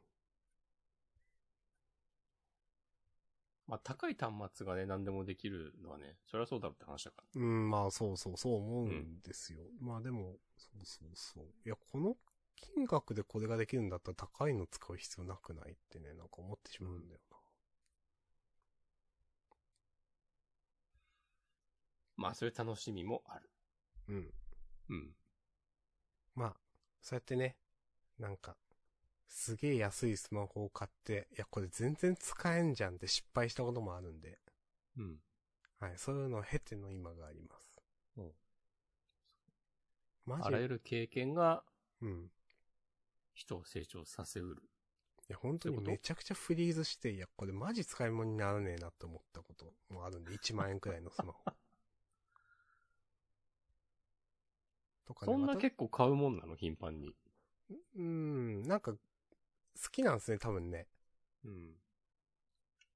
[3.67, 7.43] まあ、高い端末がね、何でもできるのはね、そりゃそうだろうって話だから。
[7.43, 9.61] うん、まあそうそう、そう思うんですよ。
[9.79, 11.45] まあでも、そうそうそう。
[11.67, 12.17] いや、この
[12.61, 17.21] 金額でこれができるんだったら高いの使う必要なくないってね、なんか思ってしまうんだよ
[22.17, 23.49] まあ、そういう楽しみもある。
[24.09, 24.15] な。
[24.15, 24.35] うん。
[24.91, 25.17] うん。
[26.35, 26.57] まあ、
[27.01, 27.57] そうやってね、
[28.19, 28.57] なんか、
[29.29, 34.41] すげえ安いスマホを買って、いや、これ全然使えんじゃんって失敗したこともあるんで、
[34.97, 35.17] うん。
[35.79, 37.81] はい、そういうのを経ての今があります。
[38.17, 38.33] うん
[40.27, 40.43] マジ？
[40.43, 41.63] あらゆる経験が
[42.03, 42.31] うん。
[43.39, 44.63] い人を成長させうる。
[45.29, 51.45] や、本当にめちゃくちゃフリーズして、いや、これマジ使い物にならねえなって思ったこともあるんで、1万円くらいのスマホ。
[55.07, 55.33] とかね。
[55.33, 56.57] そんな結構買うもんなの？
[56.57, 57.15] 頻繁に。
[57.97, 58.99] うん、なんか、好
[59.93, 60.87] きなんですね、多分ね。
[61.45, 61.77] うん。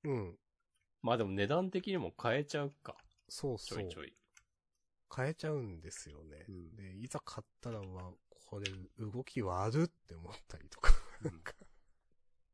[0.04, 0.38] うん。
[1.02, 2.96] まあでも値段的にも変えちゃうか。
[3.28, 3.78] そうそう。
[3.78, 4.14] ちょいちょい。
[5.14, 6.46] 変えちゃうんですよね。
[6.48, 8.12] うんで、いざ買ったらは、
[8.52, 8.66] これ
[8.98, 10.92] 動き悪って思ったりとか。
[11.22, 11.54] なんか、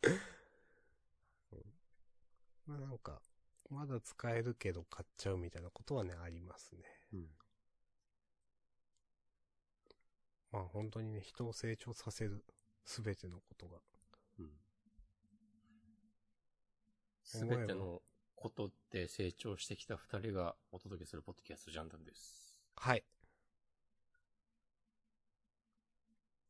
[0.04, 0.18] うん
[2.68, 3.20] まあなんか、
[3.68, 6.84] まだ使えるけど買っちゃうみたいなことはね、ありますね。
[7.14, 7.26] うん。
[10.52, 12.44] まあ本当にね、人を成長させる、
[12.84, 13.78] すべてのことが。
[14.38, 14.50] うん。
[17.24, 18.02] すべての
[18.36, 22.56] ことで成長してきた二人がお届けするポッドキャストジャンダンです。
[22.76, 23.04] はい。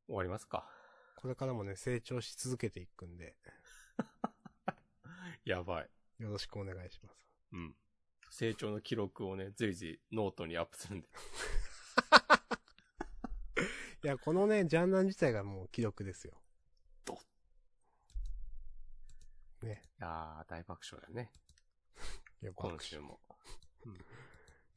[0.08, 0.68] 終わりますか。
[1.16, 3.36] これからもね、成長し続けていくんで、
[5.44, 5.90] やばい。
[6.18, 7.28] よろしくお願いします。
[7.52, 7.76] うん。
[8.30, 11.08] 成長の記録をね、随時ノートにアップするんで。
[14.04, 16.40] いや、このね、ジャンナン自体がもう記録ですよ。
[17.04, 17.18] ど
[19.62, 19.82] ね。
[19.98, 21.32] いやー、大爆笑だよね。
[22.40, 23.20] いや、今週も。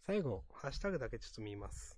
[0.06, 1.98] 最後、ハッシュタグだけちょっと見ます。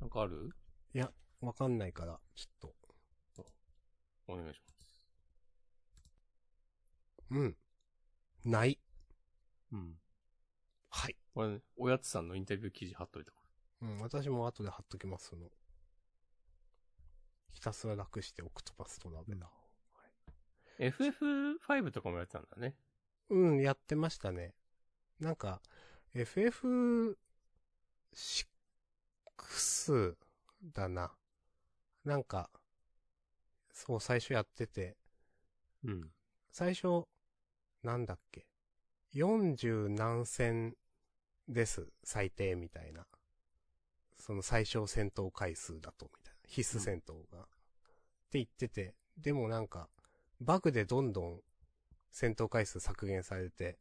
[0.00, 0.50] なんかある？
[0.92, 2.70] いや、わかんないから、ちょっ
[4.28, 4.74] お願いします。
[7.28, 7.36] と。
[7.36, 7.56] うん。
[8.44, 8.78] ない。
[9.72, 9.98] うん。
[10.90, 11.16] はい。
[11.34, 13.38] これね、おやつさんのインタビュー記事貼っといたか
[13.82, 15.50] うん、私も後で貼っときます、その。
[17.52, 19.48] ひたすら楽してオクトパストラベラーを。
[20.78, 20.86] ら。
[20.88, 22.74] FF5 とかもやってたんだね。
[23.30, 24.54] うん、やってましたね。
[25.20, 25.62] なんか、
[26.14, 27.16] FF6
[30.72, 31.12] だな。
[32.06, 32.48] なんか、
[33.72, 34.96] そう、最初やってて、
[35.84, 36.10] うん。
[36.52, 37.04] 最初、
[37.82, 38.46] なんだっけ
[39.12, 40.76] ？40何戦
[41.48, 43.06] です、最低みたいな。
[44.18, 46.40] その最小戦闘回数だと、みたいな。
[46.46, 47.40] 必須戦闘が。
[47.40, 47.44] っ
[48.30, 49.88] て言ってて、でもなんか、
[50.40, 51.40] バグでどんどん
[52.12, 53.78] 戦闘回数削減されて、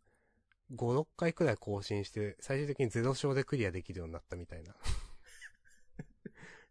[0.73, 4.73] 5、6回くらい更新して、最終的に0勝でクリアできるようになったみたいな。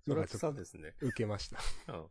[0.06, 0.94] のがちょっと草ですね。
[1.00, 1.58] 受けました。
[1.92, 2.10] うん。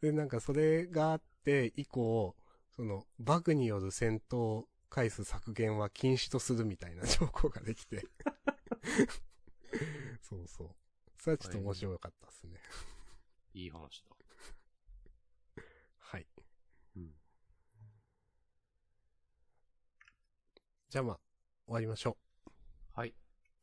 [0.00, 2.36] で、なんかそれがあって、以降、
[2.76, 8.06] その、バグによる戦闘回数削減は禁止とするみたいな 条項ができて。
[10.20, 10.76] そうそう。
[11.18, 12.60] それはちょっと面白かったですね。
[13.54, 14.10] いい話だ。
[15.96, 16.26] はい。
[16.96, 17.14] うん。
[20.90, 21.20] じゃあまあ、
[21.66, 22.18] 終わりましょ
[22.92, 23.10] はい。
[23.10, 23.14] う。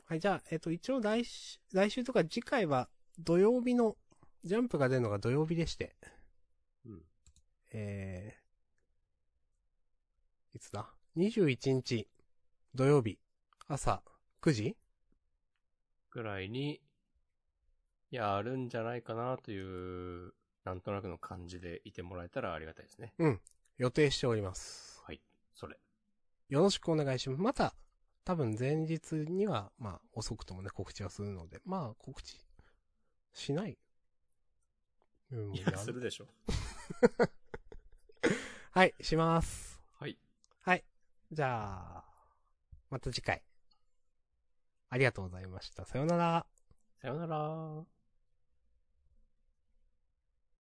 [0.05, 2.89] はい、じゃあ、えっ、と、一応来週、来週とか次回は
[3.19, 3.97] 土曜日の、
[4.45, 5.95] ジャンプが出るのが土曜日でして、
[6.85, 7.01] うん。
[7.73, 12.07] えー、いつだ ?21 日
[12.73, 13.19] 土曜日
[13.67, 14.01] 朝
[14.41, 14.77] 9時？
[16.11, 16.81] ぐらいに、
[18.09, 20.33] やるんじゃないかなという、
[20.63, 23.13] なんとなくの感じでいてもらえたらありがたいですね。
[23.19, 23.41] うん。
[23.77, 25.03] 予定しております。
[25.05, 25.21] はい。
[25.55, 25.77] それ。
[26.47, 27.41] よろしくお願いします。
[27.41, 27.75] また、
[28.23, 32.39] 多分前日には、まあ、遅くともね、告知はするので、まあ、告知、
[33.39, 33.77] しない。
[35.31, 36.27] うん、いや、やするでしょ。
[38.71, 39.79] はい、します。
[39.97, 40.17] はい。
[40.61, 40.83] はい。
[41.31, 42.03] じゃあ、
[42.89, 43.41] また次回。
[44.89, 45.85] ありがとうございました。
[45.85, 46.45] さようなら。
[47.01, 47.98] さよなら。